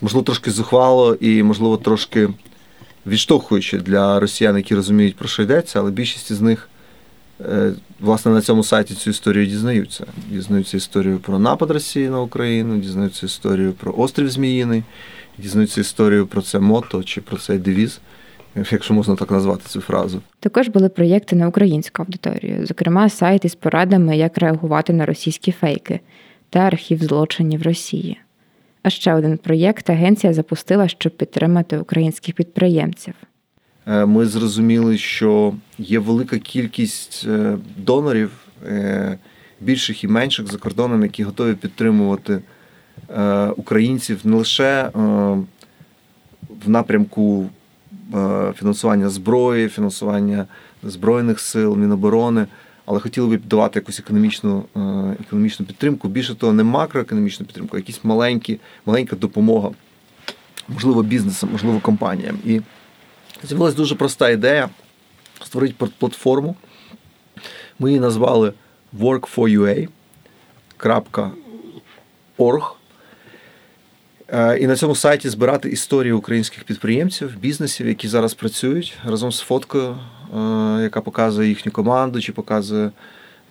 Можливо, 0.01 0.23
трошки 0.25 0.51
зухвало 0.51 1.13
і, 1.13 1.43
можливо, 1.43 1.77
трошки 1.77 2.29
відштовхуючи 3.08 3.77
для 3.77 4.19
росіян, 4.19 4.58
які 4.58 4.75
розуміють, 4.75 5.15
про 5.15 5.27
що 5.27 5.43
йдеться, 5.43 5.79
але 5.79 5.91
більшість 5.91 6.34
з 6.34 6.41
них, 6.41 6.69
власне, 8.00 8.32
на 8.32 8.41
цьому 8.41 8.63
сайті 8.63 8.93
цю 8.93 9.10
історію 9.10 9.45
дізнаються. 9.45 10.06
Дізнаються 10.30 10.78
історію 10.78 11.19
про 11.19 11.39
напад 11.39 11.71
Росії 11.71 12.10
на 12.10 12.21
Україну, 12.21 12.78
дізнаються 12.78 13.26
історію 13.26 13.74
про 13.74 13.93
острів 13.98 14.30
Зміїний, 14.30 14.84
дізнаються 15.38 15.82
історію 15.82 16.28
про 16.28 16.41
це 16.41 16.60
мото 16.60 17.04
чи 17.04 17.21
про 17.21 17.38
цей 17.38 17.58
девіз. 17.58 18.00
Якщо 18.71 18.93
можна 18.93 19.15
так 19.15 19.32
назвати 19.32 19.63
цю 19.67 19.82
фразу, 19.82 20.21
також 20.39 20.67
були 20.67 20.89
проєкти 20.89 21.36
на 21.36 21.48
українську 21.48 22.02
аудиторію, 22.02 22.65
зокрема, 22.65 23.10
сайт 23.10 23.45
із 23.45 23.56
порадами, 23.56 24.17
як 24.17 24.38
реагувати 24.38 24.93
на 24.93 25.06
російські 25.06 25.52
фейки 25.52 26.00
та 26.50 26.60
архів 26.60 27.04
злочинів 27.04 27.62
Росії. 27.62 28.17
А 28.84 28.89
ще 28.89 29.13
один 29.13 29.38
проєкт 29.38 29.89
агенція 29.89 30.34
запустила, 30.34 30.88
щоб 30.88 31.17
підтримати 31.17 31.78
українських 31.78 32.36
підприємців. 32.36 33.13
Е, 33.88 34.06
ми 34.06 34.26
зрозуміли, 34.26 34.98
що 34.98 35.54
є 35.78 36.00
велика 36.00 36.39
кількість 36.39 37.26
е, 37.28 37.58
донорів, 37.78 38.32
е, 38.67 39.17
більших 39.62 40.04
і 40.04 40.08
менших 40.08 40.52
за 40.52 40.58
кордоном, 40.58 41.04
які 41.04 41.24
готові 41.24 41.54
підтримувати 41.54 42.41
українців 43.56 44.19
не 44.24 44.36
лише 44.36 44.91
в 46.65 46.69
напрямку 46.69 47.50
фінансування 48.56 49.10
зброї, 49.10 49.69
фінансування 49.69 50.45
збройних 50.84 51.39
сил, 51.39 51.78
міноборони 51.78 52.45
але 52.86 53.00
хотіли 53.00 53.38
б 53.38 53.45
давати 53.45 53.80
якусь 53.80 54.00
економічну 54.00 54.63
економічну 55.19 55.65
підтримку. 55.65 56.08
Більше 56.08 56.36
того, 56.36 56.54
не 56.54 56.63
макроекономічну 56.63 57.45
підтримку, 57.45 57.78
а 57.78 57.80
якісь 57.80 58.00
маленькі, 58.04 58.60
маленька 58.86 59.15
допомога, 59.15 59.69
можливо, 60.67 61.04
бізнесам, 61.04 61.50
можливо, 61.52 61.80
компаніям. 61.80 62.38
І 62.45 62.62
з'явилася 63.43 63.78
дуже 63.78 63.95
проста 63.95 64.30
ідея 64.30 64.69
створити 65.43 65.86
платформу. 65.98 66.56
Ми 67.80 67.89
її 67.89 68.00
назвали 68.00 68.54
Work4UA. 69.00 69.88
Орг. 72.38 72.76
Е, 74.28 74.58
і 74.58 74.67
на 74.67 74.76
цьому 74.76 74.95
сайті 74.95 75.30
збирати 75.30 75.69
історії 75.69 76.13
українських 76.13 76.63
підприємців, 76.63 77.38
бізнесів, 77.39 77.88
які 77.88 78.08
зараз 78.08 78.34
працюють 78.34 78.98
разом 79.06 79.32
з 79.32 79.39
фоткою, 79.39 79.98
е, 80.36 80.82
яка 80.82 81.02
показує 81.02 81.50
їхню 81.50 81.71
команду, 81.71 82.21
чи 82.21 82.32
показує 82.32 82.91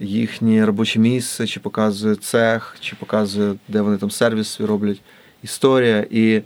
їхнє 0.00 0.66
робоче 0.66 0.98
місце, 0.98 1.46
чи 1.46 1.60
показує 1.60 2.14
цех, 2.14 2.76
чи 2.80 2.96
показує, 2.96 3.54
де 3.68 3.80
вони 3.80 3.96
там 3.96 4.10
сервіс 4.10 4.60
роблять. 4.60 5.00
Історія 5.42 6.06
і 6.10 6.42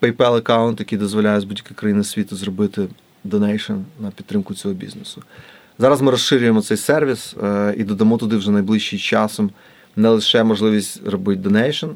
PayPal 0.00 0.36
аккаунт, 0.36 0.80
який 0.80 0.98
дозволяє 0.98 1.40
з 1.40 1.44
будь-якої 1.44 1.74
країни 1.74 2.04
світу 2.04 2.36
зробити 2.36 2.88
donation 3.24 3.74
на 4.00 4.10
підтримку 4.10 4.54
цього 4.54 4.74
бізнесу. 4.74 5.22
Зараз 5.78 6.00
ми 6.00 6.10
розширюємо 6.10 6.62
цей 6.62 6.76
сервіс 6.76 7.34
е, 7.42 7.74
і 7.76 7.84
додамо 7.84 8.16
туди 8.16 8.36
вже 8.36 8.50
найближчим 8.50 8.98
часом 8.98 9.50
не 9.96 10.08
лише 10.08 10.44
можливість 10.44 11.06
робити 11.06 11.42
donation, 11.42 11.86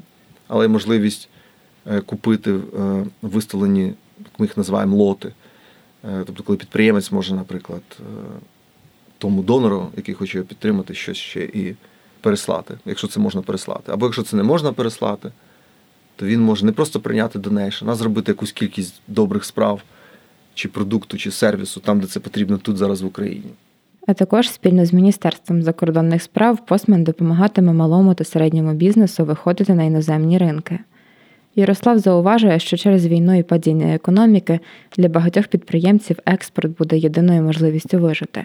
але 0.49 0.65
й 0.65 0.69
можливість 0.69 1.29
е, 1.87 2.01
купити 2.01 2.53
е, 2.53 2.61
виставлені, 3.23 3.83
як 4.19 4.39
ми 4.39 4.47
їх 4.47 4.57
називаємо, 4.57 4.97
лоти. 4.97 5.33
Тобто, 6.27 6.43
коли 6.43 6.59
підприємець 6.59 7.13
може, 7.13 7.35
наприклад, 7.35 7.83
тому 9.19 9.43
донору, 9.43 9.89
який 9.97 10.15
хоче 10.15 10.39
його 10.39 10.49
підтримати, 10.49 10.95
щось 10.95 11.17
ще 11.17 11.41
і 11.41 11.75
переслати, 12.21 12.79
якщо 12.87 13.09
це 13.09 13.21
можна 13.21 13.43
переслати. 13.43 13.93
Або 13.93 14.07
якщо 14.07 14.23
це 14.23 14.37
не 14.37 14.43
можна 14.43 14.73
переслати, 14.73 15.33
то 16.17 16.27
він 16.27 16.41
може 16.41 16.67
не 16.67 16.73
просто 16.73 17.01
прийняти 17.01 17.39
donation, 17.39 17.89
а 17.89 17.95
зробити 17.95 18.33
якусь 18.33 18.53
кількість 18.53 19.01
добрих 19.09 19.45
справ 19.45 19.83
чи 20.55 20.69
продукту, 20.69 21.17
чи 21.17 21.31
сервісу 21.31 21.81
там, 21.81 22.01
де 22.01 22.07
це 22.07 22.21
потрібно 22.21 22.59
тут 22.59 22.77
зараз 22.77 23.03
в 23.03 23.07
Україні. 23.07 23.53
А 24.07 24.15
також 24.15 24.51
спільно 24.51 24.87
з 24.87 24.93
Міністерством 24.93 25.63
закордонних 25.63 26.23
справ 26.23 26.67
Postmen 26.67 27.05
допомагатиме 27.05 27.73
малому 27.73 28.15
та 28.15 28.25
середньому 28.25 28.73
бізнесу 28.73 29.25
виходити 29.25 29.75
на 29.75 29.83
іноземні 29.83 30.39
ринки. 30.39 30.79
Ярослав 31.57 31.99
зауважує, 31.99 32.59
що 32.59 32.77
через 32.77 33.07
війну 33.07 33.39
і 33.39 33.43
падіння 33.43 33.95
економіки 33.95 34.61
для 34.97 35.09
багатьох 35.09 35.47
підприємців 35.47 36.19
експорт 36.27 36.79
буде 36.79 36.99
єдиною 36.99 37.43
можливістю 37.43 37.99
вижити. 37.99 38.45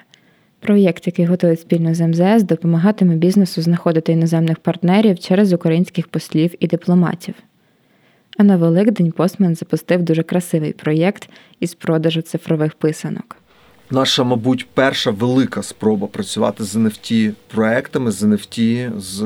Проєкт, 0.59 1.07
який 1.07 1.25
готують 1.25 1.59
спільно 1.59 1.93
з 1.93 2.07
МЗС, 2.07 2.43
допомагатиме 2.43 3.15
бізнесу 3.15 3.61
знаходити 3.61 4.11
іноземних 4.11 4.59
партнерів 4.59 5.19
через 5.19 5.53
українських 5.53 6.07
послів 6.07 6.53
і 6.59 6.67
дипломатів. 6.67 7.35
А 8.37 8.43
на 8.43 8.57
Великдень 8.57 9.11
Постмен 9.11 9.55
запустив 9.55 10.03
дуже 10.03 10.23
красивий 10.23 10.73
проєкт 10.73 11.29
із 11.59 11.73
продажу 11.73 12.21
цифрових 12.21 12.73
писанок. 12.73 13.35
Наша, 13.91 14.23
мабуть, 14.23 14.67
перша 14.73 15.11
велика 15.11 15.63
спроба 15.63 16.07
працювати 16.07 16.63
з 16.63 16.75
NFT 16.75 17.33
проектами, 17.47 18.11
з 18.11 18.23
NFT, 18.23 18.91
з 18.99 19.25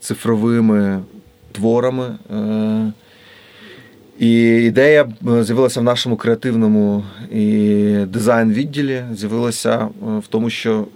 цифровими 0.00 1.02
творами. 1.52 2.18
Е, 2.34 2.92
і 4.18 4.42
ідея 4.64 5.12
е, 5.28 5.44
з'явилася 5.44 5.80
в 5.80 5.84
нашому 5.84 6.16
креативному 6.16 7.04
і 7.32 7.96
дизайн-відділі. 8.08 9.04
З'явилася 9.12 9.74
е, 9.82 10.18
в 10.18 10.26
тому, 10.26 10.50
що 10.50 10.86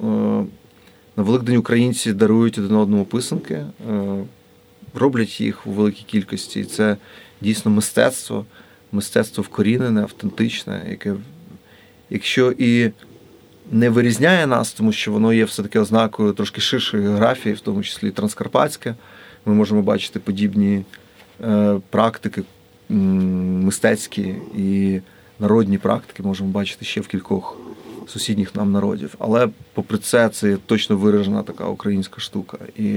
на 1.16 1.22
Великдень 1.22 1.56
українці 1.56 2.12
дарують 2.12 2.58
один 2.58 2.76
одному 2.76 3.04
писанки, 3.04 3.64
роблять 4.98 5.40
їх 5.40 5.66
у 5.66 5.70
великій 5.70 6.04
кількості. 6.06 6.60
І 6.60 6.64
Це 6.64 6.96
дійсно 7.40 7.70
мистецтво, 7.70 8.46
мистецтво 8.92 9.42
вкорінене, 9.42 10.02
автентичне, 10.02 10.86
яке 10.90 11.14
якщо 12.10 12.54
і 12.58 12.90
не 13.70 13.90
вирізняє 13.90 14.46
нас, 14.46 14.72
тому 14.72 14.92
що 14.92 15.12
воно 15.12 15.32
є 15.32 15.44
все-таки 15.44 15.78
ознакою 15.78 16.32
трошки 16.32 16.60
ширшої 16.60 17.02
географії, 17.02 17.54
в 17.54 17.60
тому 17.60 17.82
числі 17.82 18.10
транскарпатське. 18.10 18.94
Ми 19.46 19.54
можемо 19.54 19.82
бачити 19.82 20.18
подібні 20.18 20.84
е, 21.44 21.80
практики 21.90 22.42
мистецькі 22.88 24.34
і 24.56 25.00
народні 25.38 25.78
практики, 25.78 26.22
можемо 26.22 26.50
бачити 26.50 26.84
ще 26.84 27.00
в 27.00 27.06
кількох 27.06 27.56
сусідніх 28.06 28.54
нам 28.54 28.72
народів. 28.72 29.14
Але, 29.18 29.48
попри 29.74 29.98
це, 29.98 30.28
це 30.28 30.56
точно 30.66 30.96
виражена 30.96 31.42
така 31.42 31.64
українська 31.64 32.20
штука. 32.20 32.58
І 32.76 32.96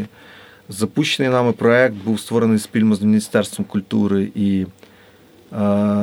запущений 0.71 1.31
нами 1.31 1.51
проект 1.51 1.95
був 2.05 2.19
створений 2.19 2.59
спільно 2.59 2.95
з 2.95 3.01
Міністерством 3.01 3.65
культури 3.65 4.31
і 4.35 4.61
е, 4.61 4.67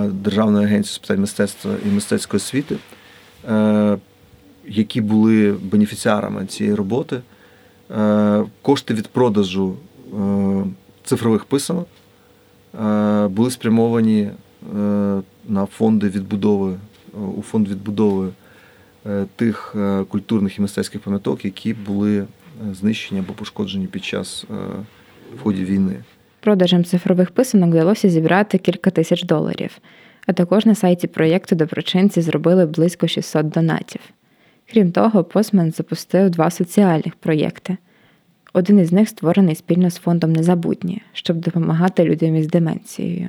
Державною 0.09 0.67
агенцією 0.67 0.95
з 0.95 0.99
питань 0.99 1.21
мистецтва 1.21 1.73
і 1.87 1.89
мистецької 1.89 2.39
освіти. 2.39 2.77
Е, 3.49 3.99
які 4.67 5.01
були 5.01 5.53
бенефіціарами 5.63 6.47
цієї 6.47 6.75
роботи. 6.75 7.21
Е, 7.97 8.45
кошти 8.63 8.95
від 8.95 9.09
продажу 9.09 9.77
цифрових 11.05 11.45
писанок 11.45 11.89
були 13.29 13.51
спрямовані 13.51 14.31
на 15.49 15.67
фонди 15.67 16.09
відбудови, 16.09 16.75
у 17.37 17.43
фонд 17.43 17.69
відбудови 17.69 18.29
тих 19.37 19.77
культурних 20.09 20.59
і 20.59 20.63
мистецьких 20.63 21.01
пам'яток, 21.01 21.45
які 21.45 21.75
були 21.75 22.27
знищені 22.73 23.21
або 23.21 23.33
пошкоджені 23.33 23.87
під 23.87 24.05
час 24.05 24.45
в 25.37 25.43
ході 25.43 25.65
війни. 25.65 25.97
Продажем 26.41 26.85
цифрових 26.85 27.31
писанок 27.31 27.71
вдалося 27.71 28.09
зібрати 28.09 28.59
кілька 28.59 28.91
тисяч 28.91 29.23
доларів 29.23 29.81
а 30.29 30.33
також 30.33 30.67
на 30.67 30.75
сайті 30.75 31.07
проєкту 31.07 31.57
доброчинці 31.57 32.21
зробили 32.21 32.67
близько 32.67 33.07
600 33.09 33.49
донатів. 33.49 34.01
Крім 34.73 34.93
того, 34.93 35.25
Постмен 35.25 35.73
запустив 35.73 36.31
два 36.31 36.51
соціальних 36.51 37.15
проєкти. 37.15 37.77
Один 38.53 38.79
із 38.79 38.93
них 38.93 39.09
створений 39.09 39.55
спільно 39.55 39.91
з 39.91 39.97
фондом 39.97 40.33
Незабутні, 40.33 41.03
щоб 41.13 41.37
допомагати 41.37 42.05
людям 42.05 42.37
із 42.37 42.47
деменцією. 42.47 43.29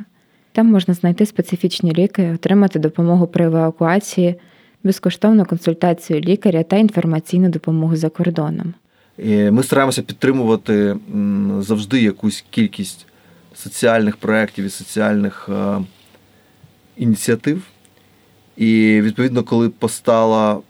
Там 0.51 0.67
можна 0.67 0.93
знайти 0.93 1.25
специфічні 1.25 1.93
ліки, 1.93 2.31
отримати 2.31 2.79
допомогу 2.79 3.27
при 3.27 3.45
евакуації, 3.45 4.35
безкоштовну 4.83 5.45
консультацію 5.45 6.19
лікаря 6.19 6.63
та 6.63 6.77
інформаційну 6.77 7.49
допомогу 7.49 7.95
за 7.95 8.09
кордоном. 8.09 8.73
Ми 9.25 9.63
стараємося 9.63 10.01
підтримувати 10.01 10.95
завжди 11.59 12.01
якусь 12.01 12.45
кількість 12.49 13.05
соціальних 13.55 14.17
проєктів 14.17 14.65
і 14.65 14.69
соціальних 14.69 15.49
е, 15.49 15.81
ініціатив. 16.97 17.63
І 18.57 19.01
відповідно, 19.01 19.43
коли 19.43 19.69
постало 19.69 20.63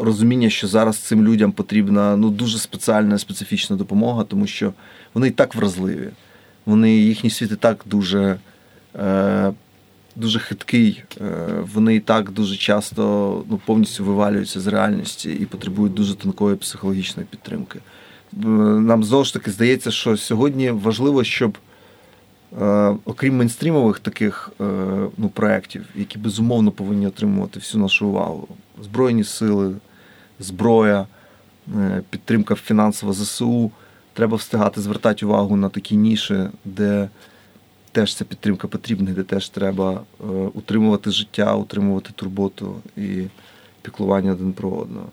розуміння, 0.00 0.50
що 0.50 0.66
зараз 0.68 0.98
цим 0.98 1.24
людям 1.24 1.52
потрібна 1.52 2.16
ну, 2.16 2.30
дуже 2.30 2.58
спеціальна, 2.58 3.18
специфічна 3.18 3.76
допомога, 3.76 4.24
тому 4.24 4.46
що 4.46 4.72
вони 5.14 5.28
і 5.28 5.30
так 5.30 5.54
вразливі, 5.54 6.08
вони 6.66 6.96
їхній 6.96 7.30
світ 7.30 7.60
так 7.60 7.84
дуже 7.86 8.38
е, 8.96 9.52
дуже 10.20 10.38
хиткий, 10.38 11.02
е, 11.20 11.46
вони 11.74 11.94
і 11.94 12.00
так 12.00 12.30
дуже 12.30 12.56
часто 12.56 13.02
ну, 13.50 13.60
повністю 13.66 14.04
вивалюються 14.04 14.60
з 14.60 14.66
реальності 14.66 15.32
і 15.32 15.46
потребують 15.46 15.94
дуже 15.94 16.14
тонкої 16.14 16.56
психологічної 16.56 17.26
підтримки. 17.30 17.78
Нам 18.32 19.04
знову 19.04 19.24
ж 19.24 19.32
таки 19.32 19.50
здається, 19.50 19.90
що 19.90 20.16
сьогодні 20.16 20.70
важливо, 20.70 21.24
щоб. 21.24 21.58
Е, 22.60 22.96
окрім 23.04 23.36
мейнстрімових 23.36 23.98
таких 23.98 24.52
е, 24.60 24.64
ну, 25.16 25.28
проєктів, 25.28 25.84
які 25.94 26.18
безумовно 26.18 26.70
повинні 26.70 27.06
отримувати 27.06 27.58
всю 27.58 27.82
нашу 27.82 28.08
увагу: 28.08 28.48
Збройні 28.82 29.24
сили, 29.24 29.74
зброя, 30.38 31.06
е, 31.76 32.02
підтримка 32.10 32.54
фінансова 32.54 33.12
ЗСУ. 33.12 33.70
Треба 34.12 34.36
встигати 34.36 34.80
звертати 34.80 35.26
увагу 35.26 35.56
на 35.56 35.68
такі 35.68 35.96
ніші, 35.96 36.36
де 36.64 37.08
теж 37.92 38.14
ця 38.14 38.24
підтримка 38.24 38.68
потрібна, 38.68 39.10
де 39.10 39.22
теж 39.22 39.48
треба 39.48 40.00
утримувати 40.54 41.10
життя, 41.10 41.54
утримувати 41.54 42.10
турботу 42.14 42.76
і 42.96 43.22
піклування 43.82 44.32
один 44.32 44.52
про 44.52 44.70
одного. 44.70 45.06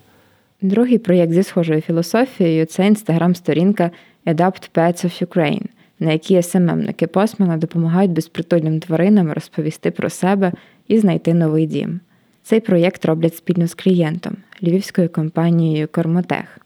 Другий 0.62 0.98
проєкт 0.98 1.34
зі 1.34 1.44
схожою 1.44 1.82
філософією 1.82 2.66
це 2.66 2.88
інстаграм-сторінка 2.88 3.92
Adapt 4.26 4.70
Pets 4.74 5.06
of 5.06 5.26
Ukraine 5.26 5.66
на 6.00 6.12
якій 6.12 6.42
СММники 6.42 7.08
Посмана 7.08 7.58
допомагають 7.58 8.12
безпритульним 8.12 8.80
тваринам 8.80 9.32
розповісти 9.32 9.92
про 9.92 10.10
себе 10.10 10.52
і 10.88 11.00
знайти 11.00 11.34
новий 11.34 11.66
дім. 11.66 12.00
Цей 12.44 12.60
проєкт 12.60 13.06
роблять 13.06 13.36
спільно 13.36 13.68
з 13.68 13.74
клієнтом 13.74 14.38
львівською 14.64 15.10
компанією 15.10 15.88
Кормотех. 15.88 16.60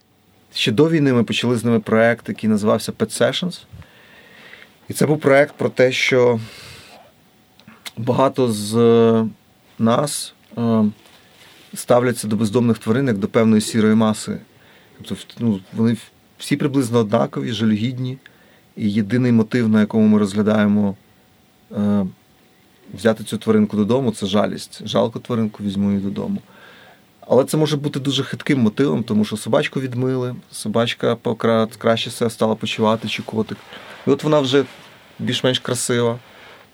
Ще 0.53 0.71
до 0.71 0.89
війни 0.89 1.13
ми 1.13 1.23
почали 1.23 1.57
з 1.57 1.65
ними 1.65 1.79
проєкт, 1.79 2.29
який 2.29 2.49
називався 2.49 2.91
Pet 2.91 3.21
Sessions. 3.21 3.63
І 4.91 4.93
це 4.93 5.05
був 5.05 5.19
проєкт 5.19 5.55
про 5.57 5.69
те, 5.69 5.91
що 5.91 6.39
багато 7.97 8.51
з 8.51 8.73
нас 9.79 10.33
е, 10.57 10.83
ставляться 11.73 12.27
до 12.27 12.35
бездомних 12.35 12.77
тварин 12.77 13.07
як 13.07 13.17
до 13.17 13.27
певної 13.27 13.61
сірої 13.61 13.95
маси. 13.95 14.37
Тобто 15.07 15.33
ну, 15.39 15.59
вони 15.73 15.97
всі 16.37 16.57
приблизно 16.57 16.99
однакові, 16.99 17.51
жалюгідні. 17.51 18.17
І 18.75 18.91
єдиний 18.91 19.31
мотив, 19.31 19.69
на 19.69 19.79
якому 19.79 20.07
ми 20.07 20.19
розглядаємо 20.19 20.95
е, 21.71 22.05
взяти 22.93 23.23
цю 23.23 23.37
тваринку 23.37 23.77
додому, 23.77 24.11
це 24.11 24.25
жалість. 24.25 24.87
Жалко 24.87 25.19
тваринку, 25.19 25.63
візьму 25.63 25.89
її 25.91 26.03
додому. 26.03 26.41
Але 27.27 27.43
це 27.43 27.57
може 27.57 27.77
бути 27.77 27.99
дуже 27.99 28.23
хитким 28.23 28.59
мотивом, 28.59 29.03
тому 29.03 29.25
що 29.25 29.37
собачку 29.37 29.79
відмили, 29.79 30.35
собачка 30.51 31.17
краще 31.77 32.11
себе 32.11 32.29
стала 32.29 32.55
почувати, 32.55 33.07
чи 33.07 33.23
котик. 33.23 33.57
І 34.07 34.09
от 34.09 34.23
вона 34.23 34.39
вже 34.39 34.65
більш-менш 35.21 35.59
красива, 35.59 36.19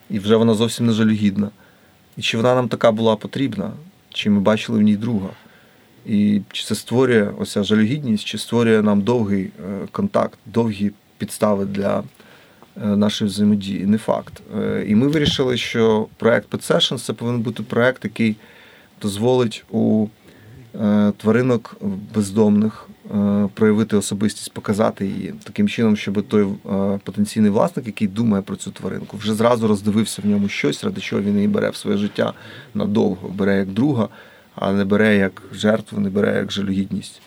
і 0.10 0.20
вже 0.20 0.36
вона 0.36 0.54
зовсім 0.54 0.86
не 0.86 0.94
жалюгідна. 0.94 1.50
І 2.18 2.22
чи 2.22 2.38
вона 2.38 2.56
нам 2.56 2.68
така 2.68 2.92
була 2.92 3.16
потрібна, 3.16 3.72
чи 4.10 4.30
ми 4.30 4.40
бачили 4.40 4.80
в 4.80 4.82
ній 4.82 4.96
друга? 4.96 5.30
І 6.06 6.42
чи 6.52 6.64
це 6.64 6.76
створює 6.76 7.30
оця 7.40 7.64
жалюгідність, 7.64 8.26
чи 8.26 8.38
створює 8.38 8.82
нам 8.82 9.02
довгий 9.02 9.44
е, 9.44 9.88
контакт, 9.92 10.40
довгі 10.46 10.92
підстави 11.18 11.66
для 11.66 12.04
е, 12.84 12.86
нашої 12.86 13.30
взаємодії? 13.30 13.86
Не 13.86 13.98
факт. 13.98 14.42
Е, 14.58 14.86
і 14.88 14.96
ми 14.96 15.08
вирішили, 15.08 15.58
що 15.58 16.08
проект 16.18 16.54
Pet 16.54 16.72
Sessions– 16.72 16.98
це 17.06 17.14
повинен 17.14 17.42
бути 17.42 17.64
проект, 17.64 18.04
який 18.04 18.36
дозволить 19.02 19.66
у 19.72 20.08
тваринок 21.18 21.78
бездомних 22.16 22.90
проявити 23.54 23.98
особистість, 23.98 24.54
показати 24.54 25.06
її 25.06 25.34
таким 25.44 25.68
чином, 25.68 25.98
щоб 25.98 26.28
той 26.28 26.48
потенційний 27.04 27.52
власник, 27.52 27.88
який 27.88 28.08
думає 28.08 28.44
про 28.44 28.56
цю 28.56 28.72
тваринку, 28.72 29.18
вже 29.18 29.34
зразу 29.34 29.68
роздивився 29.68 30.22
в 30.22 30.28
ньому 30.28 30.48
щось, 30.48 30.84
ради 30.84 31.02
чого 31.02 31.22
він 31.22 31.36
її 31.36 31.48
бере 31.48 31.70
в 31.70 31.76
своє 31.76 31.98
життя 31.98 32.34
надовго, 32.74 33.30
бере 33.30 33.58
як 33.58 33.68
друга 33.68 34.10
а 34.60 34.74
не 34.74 34.86
бере 34.86 35.18
як 35.18 35.44
жертву, 35.54 36.00
не 36.00 36.10
бере 36.10 36.38
як 36.38 36.52
жалюгідність. 36.52 37.22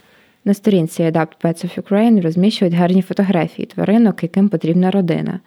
На 0.45 0.55
сторінці 0.55 1.03
Adapt 1.03 1.33
Pets 1.45 1.65
of 1.65 1.81
Ukraine 1.83 2.23
розміщують 2.23 2.75
гарні 2.75 3.03
фотографії 3.03 3.67
тваринок, 3.67 4.23
яким 4.23 4.49
потрібна 4.49 4.91
родина, 4.91 5.41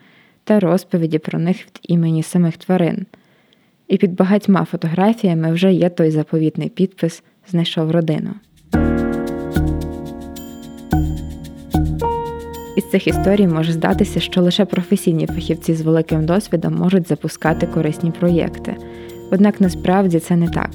та 0.44 0.60
розповіді 0.60 1.20
про 1.20 1.40
них 1.40 1.58
від 1.58 1.80
імені 1.84 2.24
самих 2.24 2.58
тварин. 2.58 3.06
І 3.88 3.98
під 3.98 4.16
багатьма 4.16 4.66
фотографіями 4.66 5.52
вже 5.52 5.74
є 5.74 5.90
той 5.90 6.12
заповітний 6.12 6.70
підпис 6.70 7.24
Знайшов 7.48 7.92
родину. 7.92 8.34
Із 12.76 12.90
цих 12.90 13.08
історій 13.08 13.48
може 13.48 13.72
здатися, 13.72 14.20
що 14.20 14.42
лише 14.42 14.66
професійні 14.66 15.28
фахівці 15.28 15.74
з 15.74 15.82
великим 15.82 16.26
досвідом 16.26 16.76
можуть 16.76 17.08
запускати 17.08 17.68
корисні 17.68 18.12
проєкти. 18.12 18.76
Однак 19.32 19.62
насправді 19.62 20.20
це 20.20 20.36
не 20.36 20.50
так. 20.50 20.70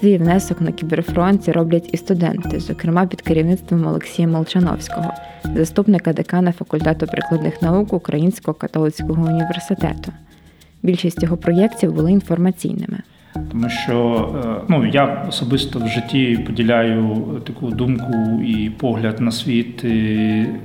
Свій 0.00 0.18
внесок 0.18 0.60
на 0.60 0.72
кіберфронті 0.72 1.52
роблять 1.52 1.88
і 1.92 1.96
студенти, 1.96 2.60
зокрема 2.60 3.06
під 3.06 3.22
керівництвом 3.22 3.86
Олексія 3.86 4.28
Молчановського, 4.28 5.12
заступника 5.56 6.12
декана 6.12 6.52
факультету 6.52 7.06
прикладних 7.06 7.62
наук 7.62 7.92
Українського 7.92 8.54
католицького 8.54 9.26
університету. 9.26 10.12
Більшість 10.82 11.22
його 11.22 11.36
проєктів 11.36 11.92
були 11.92 12.12
інформаційними. 12.12 12.98
Тому 13.50 13.68
що 13.68 14.28
е, 14.44 14.64
ну, 14.68 14.86
я 14.86 15.24
особисто 15.28 15.78
в 15.78 15.88
житті 15.88 16.44
поділяю 16.46 17.24
таку 17.46 17.70
думку 17.70 18.42
і 18.46 18.70
погляд 18.70 19.20
на 19.20 19.30
світ 19.30 19.84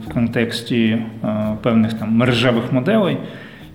в 0.07 0.13
контексті 0.13 0.85
е, 0.85 1.57
певних 1.61 1.93
там 1.93 2.11
мережевих 2.11 2.71
моделей. 2.71 3.17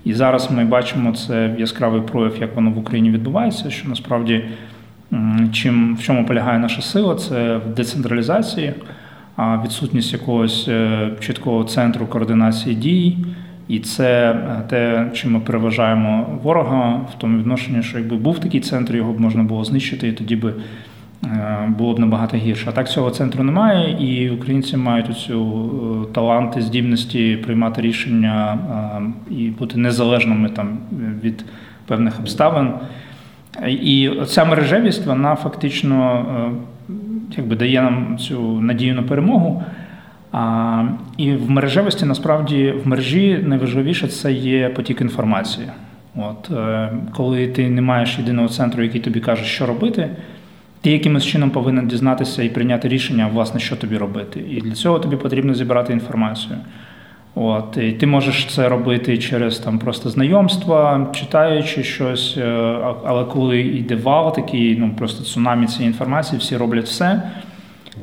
І 0.04 0.14
зараз 0.14 0.50
ми 0.50 0.64
бачимо 0.64 1.12
це 1.12 1.54
яскравий 1.58 2.00
прояв, 2.00 2.36
як 2.40 2.56
воно 2.56 2.70
в 2.70 2.78
Україні 2.78 3.10
відбувається, 3.10 3.70
що 3.70 3.88
насправді. 3.88 4.44
Чим 5.52 5.96
в 5.96 6.02
чому 6.02 6.26
полягає 6.26 6.58
наша 6.58 6.82
сила, 6.82 7.14
це 7.14 7.56
в 7.56 7.74
децентралізації, 7.74 8.74
а 9.36 9.62
відсутність 9.64 10.12
якогось 10.12 10.68
е, 10.68 11.10
чіткого 11.20 11.64
центру 11.64 12.06
координації 12.06 12.74
дій, 12.74 13.16
і 13.68 13.78
це 13.78 14.30
е, 14.30 14.62
те, 14.68 15.10
чим 15.14 15.32
ми 15.32 15.40
переважаємо 15.40 16.38
ворога 16.42 16.94
в 16.94 17.14
тому 17.18 17.38
відношенні, 17.38 17.82
що 17.82 17.98
якби 17.98 18.16
був 18.16 18.38
такий 18.38 18.60
центр, 18.60 18.96
його 18.96 19.12
б 19.12 19.20
можна 19.20 19.42
було 19.42 19.64
знищити, 19.64 20.08
і 20.08 20.12
тоді 20.12 20.36
би 20.36 20.54
е, 21.24 21.72
було 21.78 21.94
б 21.94 21.98
набагато 21.98 22.36
гірше. 22.36 22.66
А 22.68 22.72
так 22.72 22.90
цього 22.90 23.10
центру 23.10 23.44
немає, 23.44 23.96
і 24.00 24.30
українці 24.30 24.76
мають 24.76 25.10
оцю 25.10 26.08
таланти, 26.14 26.62
здібності 26.62 27.36
приймати 27.36 27.82
рішення 27.82 28.58
і 29.30 29.48
бути 29.48 29.78
незалежними 29.78 30.48
там 30.48 30.78
від 31.22 31.44
певних 31.86 32.20
обставин. 32.20 32.72
І 33.66 34.10
ця 34.26 34.44
мережевість 34.44 35.06
вона 35.06 35.34
фактично 35.34 36.26
е, 36.88 36.94
якби 37.36 37.56
дає 37.56 37.82
нам 37.82 38.18
цю 38.18 38.60
надію 38.60 38.94
на 38.94 39.02
перемогу. 39.02 39.64
А, 40.36 40.84
І 41.16 41.32
в 41.32 41.50
мережевості 41.50 42.06
насправді 42.06 42.74
в 42.84 42.88
мережі 42.88 43.44
найважливіше 43.46 44.08
це 44.08 44.32
є 44.32 44.68
потік 44.68 45.00
інформації. 45.00 45.66
От 46.16 46.50
е, 46.50 46.92
Коли 47.16 47.46
ти 47.46 47.70
не 47.70 47.80
маєш 47.80 48.18
єдиного 48.18 48.48
центру, 48.48 48.82
який 48.82 49.00
тобі 49.00 49.20
каже, 49.20 49.44
що 49.44 49.66
робити, 49.66 50.10
ти 50.80 50.90
якимось 50.90 51.26
чином 51.26 51.50
повинен 51.50 51.88
дізнатися 51.88 52.42
і 52.42 52.48
прийняти 52.48 52.88
рішення, 52.88 53.30
власне, 53.32 53.60
що 53.60 53.76
тобі 53.76 53.96
робити. 53.96 54.44
І 54.50 54.60
для 54.60 54.72
цього 54.72 54.98
тобі 54.98 55.16
потрібно 55.16 55.54
зібрати 55.54 55.92
інформацію. 55.92 56.58
От, 57.34 57.76
І 57.76 57.92
ти 57.92 58.06
можеш 58.06 58.46
це 58.46 58.68
робити 58.68 59.18
через 59.18 59.58
там 59.58 59.78
просто 59.78 60.10
знайомства, 60.10 61.06
читаючи 61.12 61.82
щось, 61.82 62.34
е, 62.38 62.78
але 63.04 63.24
коли 63.24 63.60
йде 63.60 63.96
вал, 63.96 64.34
такий, 64.34 64.76
ну 64.78 64.90
просто 64.98 65.24
цунамі 65.24 65.66
цієї 65.66 65.86
інформації, 65.86 66.38
всі 66.38 66.56
роблять 66.56 66.84
все, 66.84 67.22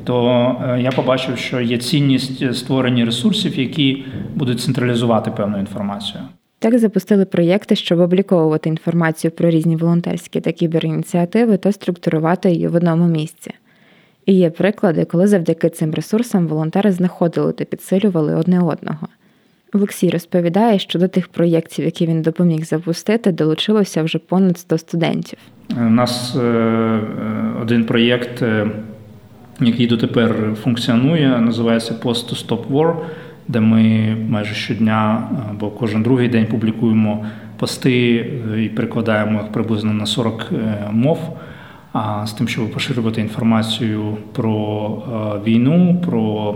то 0.04 0.56
е, 0.70 0.82
я 0.82 0.92
побачив, 0.92 1.38
що 1.38 1.62
є 1.62 1.78
цінність 1.78 2.56
створення 2.56 3.06
ресурсів, 3.06 3.60
які 3.60 4.06
будуть 4.36 4.62
централізувати 4.62 5.32
певну 5.32 5.60
інформацію. 5.60 6.24
Так 6.60 6.80
запустили 6.80 7.26
проєкти, 7.26 7.76
щоб 7.76 8.00
обліковувати 8.00 8.70
інформацію 8.70 9.32
про 9.32 9.50
різні 9.50 9.76
волонтерські 9.76 10.42
та 10.42 10.52
кіберініціативи 10.52 11.58
та 11.58 11.72
структурувати 11.72 12.52
її 12.52 12.68
в 12.68 12.76
одному 12.76 13.08
місці. 13.08 13.52
І 14.26 14.34
є 14.34 14.50
приклади, 14.50 15.06
коли 15.06 15.28
завдяки 15.28 15.70
цим 15.70 15.94
ресурсам 15.94 16.48
волонтери 16.48 16.92
знаходили 16.92 17.52
та 17.54 17.66
підсилювали 17.66 18.36
одне 18.36 18.62
одного. 18.62 19.08
Олексій 19.74 20.10
розповідає, 20.10 20.80
що 20.80 21.00
до 21.00 21.08
тих 21.08 21.28
проєктів, 21.28 21.86
які 21.86 22.06
він 22.06 22.22
допоміг 22.22 22.66
запустити, 22.66 23.32
долучилося 23.32 24.04
вже 24.04 24.20
понад 24.20 24.58
100 24.58 24.78
студентів. 24.78 25.40
У 25.78 25.90
нас 25.90 26.36
е, 26.36 26.40
е, 26.40 27.02
один 27.62 27.86
проєкт, 27.86 28.42
е, 28.42 28.68
який 29.62 29.88
дотепер 29.88 30.56
функціонує, 30.63 31.39
називається 31.39 31.94
Post 32.04 32.30
to 32.30 32.48
Stop 32.48 32.68
War, 32.68 32.96
де 33.48 33.60
ми 33.60 34.16
майже 34.30 34.54
щодня 34.54 35.30
або 35.50 35.70
кожен 35.70 36.04
другий 36.04 36.28
день 36.28 36.46
публікуємо 36.46 37.26
пости 37.58 38.16
і 38.63 38.70
перекладаємо 38.70 39.42
їх 39.42 39.52
приблизно 39.52 39.94
на 39.94 40.06
40 40.06 40.52
мов. 40.92 41.38
А 41.94 42.28
з 42.28 42.34
тим, 42.34 42.48
щоб 42.48 42.72
поширювати 42.72 43.22
інформацію 43.22 44.18
про 44.32 45.42
війну, 45.46 46.02
про 46.06 46.56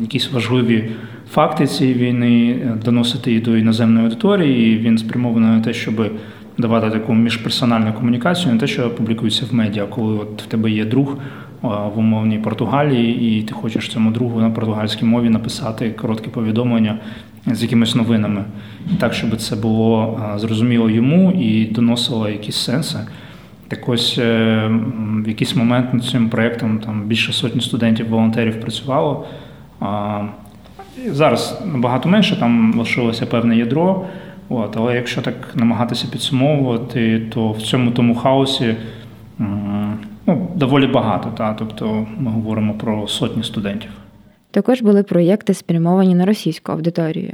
якісь 0.00 0.32
важливі 0.32 0.90
факти 1.30 1.66
цієї 1.66 1.94
війни, 1.94 2.50
е, 2.50 2.74
доносити 2.84 3.30
її 3.30 3.42
до 3.42 3.56
іноземної 3.56 4.04
аудиторії. 4.06 4.72
І 4.72 4.78
Він 4.78 4.98
спрямований 4.98 5.50
на 5.50 5.60
те, 5.60 5.72
щоб 5.72 6.10
давати 6.58 6.90
таку 6.90 7.14
міжперсональну 7.14 7.92
комунікацію, 7.92 8.52
не 8.52 8.60
те, 8.60 8.66
що 8.66 8.90
публікується 8.90 9.46
в 9.50 9.54
медіа, 9.54 9.86
коли 9.86 10.18
от 10.18 10.42
в 10.42 10.46
тебе 10.46 10.70
є 10.70 10.84
друг 10.84 11.16
в 11.66 11.98
умовній 11.98 12.38
Португалії, 12.38 13.38
і 13.38 13.42
ти 13.42 13.54
хочеш 13.54 13.88
цьому 13.88 14.10
другу 14.10 14.40
на 14.40 14.50
португальській 14.50 15.04
мові 15.04 15.28
написати 15.28 15.90
коротке 15.90 16.30
повідомлення 16.30 16.98
з 17.46 17.62
якимись 17.62 17.94
новинами, 17.94 18.44
так, 18.98 19.14
щоб 19.14 19.36
це 19.36 19.56
було 19.56 20.20
зрозуміло 20.36 20.90
йому 20.90 21.32
і 21.32 21.64
доносило 21.64 22.28
якісь 22.28 22.56
сенси. 22.56 22.98
Так 23.68 23.88
ось 23.88 24.18
е, 24.18 24.70
в 25.24 25.28
якийсь 25.28 25.56
момент 25.56 25.94
над 25.94 26.04
цим 26.04 26.28
проєктом 26.28 26.78
там 26.78 27.02
більше 27.02 27.32
сотні 27.32 27.60
студентів-волонтерів 27.60 28.60
працювало. 28.60 29.26
Зараз 31.06 31.62
набагато 31.72 32.08
менше, 32.08 32.36
там 32.40 32.74
лишилося 32.78 33.26
певне 33.26 33.56
ядро. 33.56 34.04
От, 34.48 34.76
Але 34.76 34.94
якщо 34.94 35.22
так 35.22 35.34
намагатися 35.54 36.08
підсумовувати, 36.12 37.22
то 37.34 37.50
в 37.50 37.62
цьому 37.62 37.90
тому 37.90 38.14
хаосі 38.14 38.74
ну, 40.26 40.48
доволі 40.54 40.86
багато. 40.86 41.32
Та? 41.38 41.54
Тобто 41.54 42.06
ми 42.18 42.30
говоримо 42.30 42.74
про 42.74 43.08
сотні 43.08 43.42
студентів. 43.42 43.90
Також 44.50 44.82
були 44.82 45.02
проєкти, 45.02 45.54
спрямовані 45.54 46.14
на 46.14 46.26
російську 46.26 46.72
аудиторію. 46.72 47.32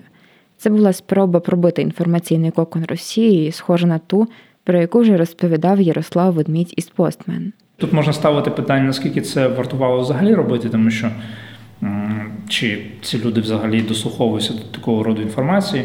Це 0.57 0.71
була 0.71 0.93
спроба 0.93 1.41
пробити 1.41 1.83
інформаційний 1.83 2.51
кокон 2.51 2.85
Росії, 2.85 3.53
схожа 3.53 3.87
на 3.87 3.99
ту, 3.99 4.29
про 4.65 4.81
яку 4.81 5.01
вже 5.01 5.17
розповідав 5.17 5.81
Ярослав 5.81 6.35
Ведмідь 6.35 6.75
із 6.77 6.89
Постмен. 6.89 7.53
Тут 7.77 7.93
можна 7.93 8.13
ставити 8.13 8.51
питання, 8.51 8.85
наскільки 8.85 9.21
це 9.21 9.49
вартувало 9.49 10.01
взагалі 10.01 10.35
робити, 10.35 10.69
тому 10.69 10.91
що 10.91 11.11
чи 12.49 12.87
ці 13.03 13.19
люди 13.25 13.41
взагалі 13.41 13.83
дослуховуються 13.83 14.53
до 14.53 14.79
такого 14.79 15.03
роду 15.03 15.23
інформації. 15.23 15.85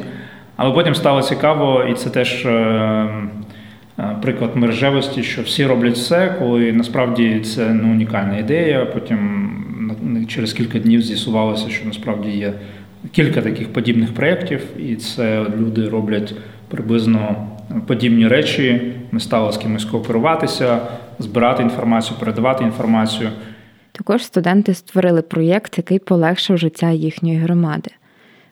Але 0.55 0.71
потім 0.71 0.95
стало 0.95 1.21
цікаво, 1.21 1.83
і 1.83 1.93
це 1.93 2.09
теж 2.09 2.45
е, 2.45 3.09
приклад 4.21 4.55
мережевості, 4.55 5.23
що 5.23 5.41
всі 5.41 5.65
роблять 5.65 5.95
все, 5.95 6.35
коли 6.39 6.73
насправді 6.73 7.39
це 7.39 7.73
ну, 7.73 7.91
унікальна 7.91 8.37
ідея. 8.37 8.85
Потім 8.85 9.49
через 10.27 10.53
кілька 10.53 10.79
днів 10.79 11.01
з'ясувалося, 11.01 11.69
що 11.69 11.85
насправді 11.85 12.29
є 12.29 12.53
кілька 13.11 13.41
таких 13.41 13.73
подібних 13.73 14.13
проєктів, 14.13 14.61
і 14.79 14.95
це 14.95 15.45
люди 15.57 15.89
роблять 15.89 16.33
приблизно 16.67 17.47
подібні 17.87 18.27
речі. 18.27 18.93
Ми 19.11 19.19
стали 19.19 19.51
з 19.51 19.57
кимось 19.57 19.85
кооперуватися, 19.85 20.79
збирати 21.19 21.63
інформацію, 21.63 22.19
передавати 22.19 22.63
інформацію. 22.63 23.29
Також 23.91 24.23
студенти 24.23 24.73
створили 24.73 25.21
проєкт, 25.21 25.77
який 25.77 25.99
полегшив 25.99 26.57
життя 26.57 26.89
їхньої 26.91 27.37
громади. 27.37 27.91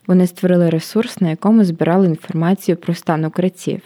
Вони 0.06 0.26
створили 0.26 0.70
ресурс, 0.70 1.20
на 1.20 1.30
якому 1.30 1.64
збирали 1.64 2.06
інформацію 2.06 2.76
про 2.76 2.94
стан 2.94 3.24
укриттів, 3.24 3.80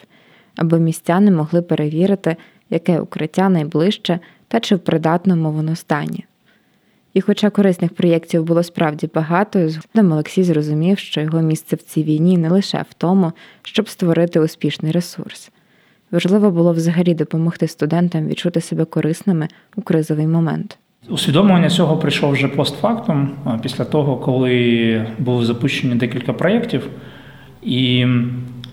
аби 0.57 0.81
містяни 0.81 1.31
могли 1.31 1.63
перевірити, 1.63 2.37
яке 2.71 3.01
укриття 3.01 3.49
найближче 3.49 4.19
та 4.49 4.61
чи 4.61 4.75
в 4.75 4.79
придатному 4.79 5.53
воно 5.53 5.77
стані. 5.77 6.25
І, 7.15 7.21
хоча 7.21 7.51
корисних 7.51 7.95
проєктів 7.95 8.45
було 8.45 8.63
справді 8.63 9.11
багато, 9.15 9.69
згодом 9.69 10.13
Олексій 10.13 10.45
зрозумів, 10.45 10.99
що 10.99 11.21
його 11.21 11.41
місце 11.41 11.77
в 11.77 11.83
цій 11.83 12.03
війні 12.03 12.39
не 12.39 12.49
лише 12.49 12.85
в 12.91 12.95
тому, 12.95 13.33
щоб 13.63 13.89
створити 13.89 14.41
успішний 14.41 14.93
ресурс. 14.93 15.51
Важливо 16.11 16.51
було 16.51 16.73
взагалі 16.73 17.15
допомогти 17.15 17.69
студентам 17.69 18.27
відчути 18.27 18.61
себе 18.61 18.85
корисними 18.85 19.49
у 19.77 19.83
кризовий 19.83 20.27
момент. 20.27 20.79
Усвідомлення 21.09 21.71
цього 21.71 21.97
прийшов 21.97 22.33
вже 22.33 22.49
постфактум, 22.49 23.31
після 23.63 23.85
того, 23.85 24.17
коли 24.17 25.07
були 25.19 25.45
запущені 25.45 25.95
декілька 25.95 26.33
проєктів. 26.33 26.87
І 27.63 28.07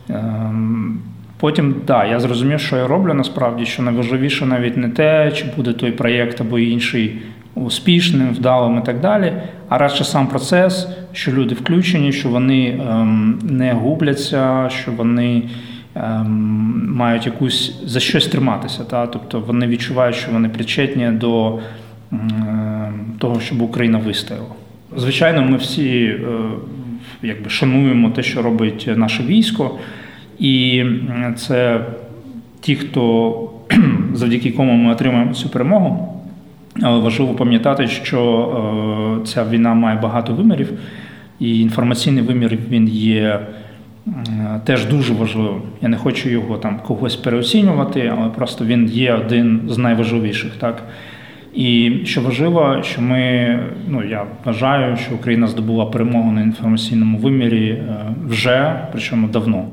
ем, 0.10 1.02
потім, 1.40 1.76
так, 1.86 2.08
я 2.10 2.20
зрозумів, 2.20 2.60
що 2.60 2.78
я 2.78 2.88
роблю 2.88 3.14
насправді, 3.14 3.66
що 3.66 3.84
найважливіше 3.84 4.46
навіть 4.46 4.78
не 4.78 4.90
те, 4.90 5.32
чи 5.32 5.46
буде 5.56 5.74
той 5.74 5.92
проєкт 5.92 6.42
або 6.42 6.60
інший 6.60 7.20
успішним, 7.56 8.30
вдалим 8.30 8.78
і 8.78 8.86
так 8.86 9.00
далі, 9.00 9.34
а 9.70 9.78
радше 9.78 10.04
сам 10.04 10.28
процес, 10.28 10.88
що 11.12 11.32
люди 11.32 11.56
включені, 11.56 12.12
що 12.12 12.30
вони 12.30 12.80
ем, 12.90 13.40
не 13.44 13.74
губляться, 13.74 14.70
що 14.70 14.92
вони 14.92 15.44
ем, 15.96 16.90
мають 16.96 17.26
якусь 17.26 17.82
за 17.86 18.00
щось 18.00 18.28
триматися. 18.28 18.84
Та? 18.84 19.08
Тобто 19.08 19.40
вони 19.40 19.68
відчувають, 19.68 20.16
що 20.16 20.32
вони 20.32 20.50
причетні 20.50 21.10
до 21.12 21.60
того, 23.20 23.40
щоб 23.40 23.62
Україна 23.62 23.98
вистояла. 23.98 24.48
Звичайно, 24.98 25.42
ми 25.42 25.58
всі 25.58 26.04
е, 26.06 26.20
якби 27.24 27.50
шануємо 27.50 28.10
те, 28.10 28.24
що 28.24 28.42
робить 28.42 28.90
наше 28.96 29.24
військо, 29.24 29.80
і 30.40 30.84
це 31.36 31.82
ті, 32.60 32.76
хто 32.76 33.34
завдяки 34.14 34.52
кому 34.52 34.74
ми 34.74 34.92
отримаємо 34.92 35.34
цю 35.34 35.50
перемогу. 35.50 36.14
Але 36.82 37.00
важливо 37.00 37.34
пам'ятати, 37.34 37.88
що 37.88 39.20
е, 39.22 39.26
ця 39.26 39.46
війна 39.46 39.74
має 39.74 40.00
багато 40.00 40.34
вимірів, 40.34 40.72
і 41.40 41.62
інформаційний 41.62 42.24
вимір 42.24 42.58
він 42.70 42.88
є 42.88 43.40
теж 44.64 44.86
дуже 44.86 45.14
важливим. 45.14 45.62
Я 45.82 45.90
не 45.90 45.98
хочу 45.98 46.30
його 46.30 46.58
там 46.58 46.80
когось 46.80 47.16
переоцінювати, 47.16 48.14
але 48.18 48.30
просто 48.30 48.66
він 48.66 48.86
є 48.86 49.14
один 49.14 49.62
з 49.68 49.78
найважливіших. 49.78 50.52
так. 50.60 50.84
І 51.54 51.92
що 52.04 52.22
важливо, 52.22 52.84
що 52.84 53.02
ми, 53.02 53.60
ну 53.88 54.04
я 54.04 54.26
вважаю, 54.46 54.98
що 54.98 55.16
Україна 55.16 55.48
здобула 55.48 55.86
перемогу 55.86 56.32
на 56.32 56.42
інформаційному 56.42 57.18
вимірі 57.18 57.70
е, 57.70 58.16
вже, 58.26 58.88
причому 58.92 59.28
давно. 59.28 59.68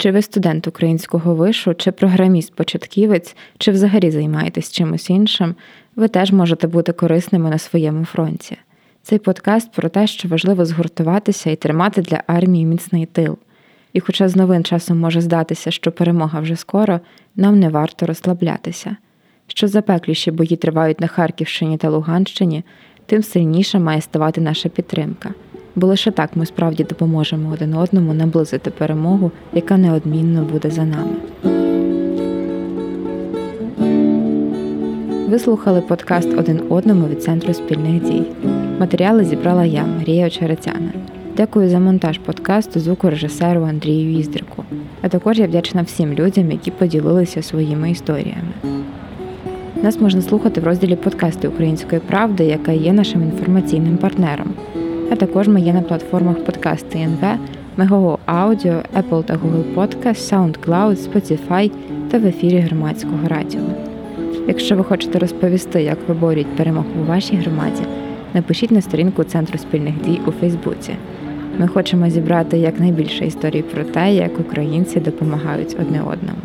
Чи 0.00 0.10
ви 0.10 0.22
студент 0.22 0.66
українського 0.66 1.34
вишу, 1.34 1.74
чи 1.74 1.90
програміст-початківець, 1.90 3.36
чи 3.58 3.70
взагалі 3.70 4.10
займаєтесь 4.10 4.72
чимось 4.72 5.10
іншим, 5.10 5.54
ви 5.96 6.08
теж 6.08 6.32
можете 6.32 6.66
бути 6.66 6.92
корисними 6.92 7.50
на 7.50 7.58
своєму 7.58 8.04
фронті. 8.04 8.56
Цей 9.02 9.18
подкаст 9.18 9.72
про 9.72 9.88
те, 9.88 10.06
що 10.06 10.28
важливо 10.28 10.64
згуртуватися 10.64 11.50
і 11.50 11.56
тримати 11.56 12.02
для 12.02 12.22
армії 12.26 12.64
міцний 12.64 13.06
тил. 13.06 13.38
І, 13.92 14.00
хоча 14.00 14.28
з 14.28 14.36
новин 14.36 14.64
часом 14.64 14.98
може 14.98 15.20
здатися, 15.20 15.70
що 15.70 15.92
перемога 15.92 16.40
вже 16.40 16.56
скоро, 16.56 17.00
нам 17.36 17.60
не 17.60 17.68
варто 17.68 18.06
розслаблятися. 18.06 18.96
Що 19.46 19.68
запекліші 19.68 20.30
бої 20.30 20.56
тривають 20.56 21.00
на 21.00 21.06
Харківщині 21.06 21.76
та 21.76 21.88
Луганщині, 21.88 22.64
тим 23.06 23.22
сильніша 23.22 23.78
має 23.78 24.00
ставати 24.00 24.40
наша 24.40 24.68
підтримка, 24.68 25.34
бо 25.78 25.86
лише 25.86 26.10
так 26.10 26.30
ми 26.34 26.46
справді 26.46 26.84
допоможемо 26.84 27.50
один 27.50 27.74
одному 27.74 28.14
наблизити 28.14 28.70
перемогу, 28.70 29.30
яка 29.52 29.76
неодмінно 29.76 30.42
буде 30.52 30.70
за 30.70 30.84
нами. 30.84 31.16
Ви 35.28 35.38
слухали 35.38 35.80
подкаст 35.80 36.28
один 36.38 36.60
одному 36.68 37.06
від 37.08 37.22
Центру 37.22 37.54
спільних 37.54 38.02
дій. 38.02 38.22
Матеріали 38.80 39.24
зібрала 39.24 39.64
я, 39.64 39.84
Марія 39.98 40.26
Очеретяна. 40.26 40.92
Дякую 41.36 41.68
за 41.68 41.78
монтаж 41.78 42.18
подкасту 42.18 42.80
звукорежисеру 42.80 43.62
Андрію 43.62 44.10
Їздрику. 44.10 44.64
А 45.02 45.08
також 45.08 45.38
я 45.38 45.46
вдячна 45.46 45.82
всім 45.82 46.12
людям, 46.12 46.52
які 46.52 46.70
поділилися 46.70 47.42
своїми 47.42 47.90
історіями. 47.90 48.52
Нас 49.82 50.00
можна 50.00 50.22
слухати 50.22 50.60
в 50.60 50.64
розділі 50.64 50.96
подкасти 50.96 51.48
Української 51.48 52.00
правди, 52.00 52.44
яка 52.44 52.72
є 52.72 52.92
нашим 52.92 53.22
інформаційним 53.22 53.96
партнером. 53.96 54.54
А 55.10 55.16
також 55.16 55.48
ми 55.48 55.60
є 55.60 55.72
на 55.72 55.82
платформах 55.82 56.44
подкасти 56.44 56.98
НВ, 56.98 57.38
Мегаго 57.76 58.18
Аудіо, 58.26 58.82
Apple 58.96 59.24
та 59.24 59.34
Google 59.34 59.74
Podcast, 59.74 60.32
SoundCloud, 60.32 60.96
Spotify 60.96 61.70
та 62.10 62.18
в 62.18 62.26
ефірі 62.26 62.58
громадського 62.58 63.28
радіо. 63.28 63.60
Якщо 64.48 64.76
ви 64.76 64.84
хочете 64.84 65.18
розповісти, 65.18 65.82
як 65.82 66.08
виборюють 66.08 66.56
перемогу 66.56 66.86
у 67.02 67.08
вашій 67.08 67.36
громаді, 67.36 67.82
напишіть 68.34 68.70
на 68.70 68.80
сторінку 68.80 69.24
Центру 69.24 69.58
спільних 69.58 69.94
дій 70.04 70.20
у 70.26 70.30
Фейсбуці. 70.30 70.94
Ми 71.58 71.68
хочемо 71.68 72.10
зібрати 72.10 72.58
якнайбільше 72.58 73.26
історій 73.26 73.62
про 73.62 73.84
те, 73.84 74.14
як 74.14 74.40
українці 74.40 75.00
допомагають 75.00 75.76
одне 75.80 76.00
одному. 76.00 76.42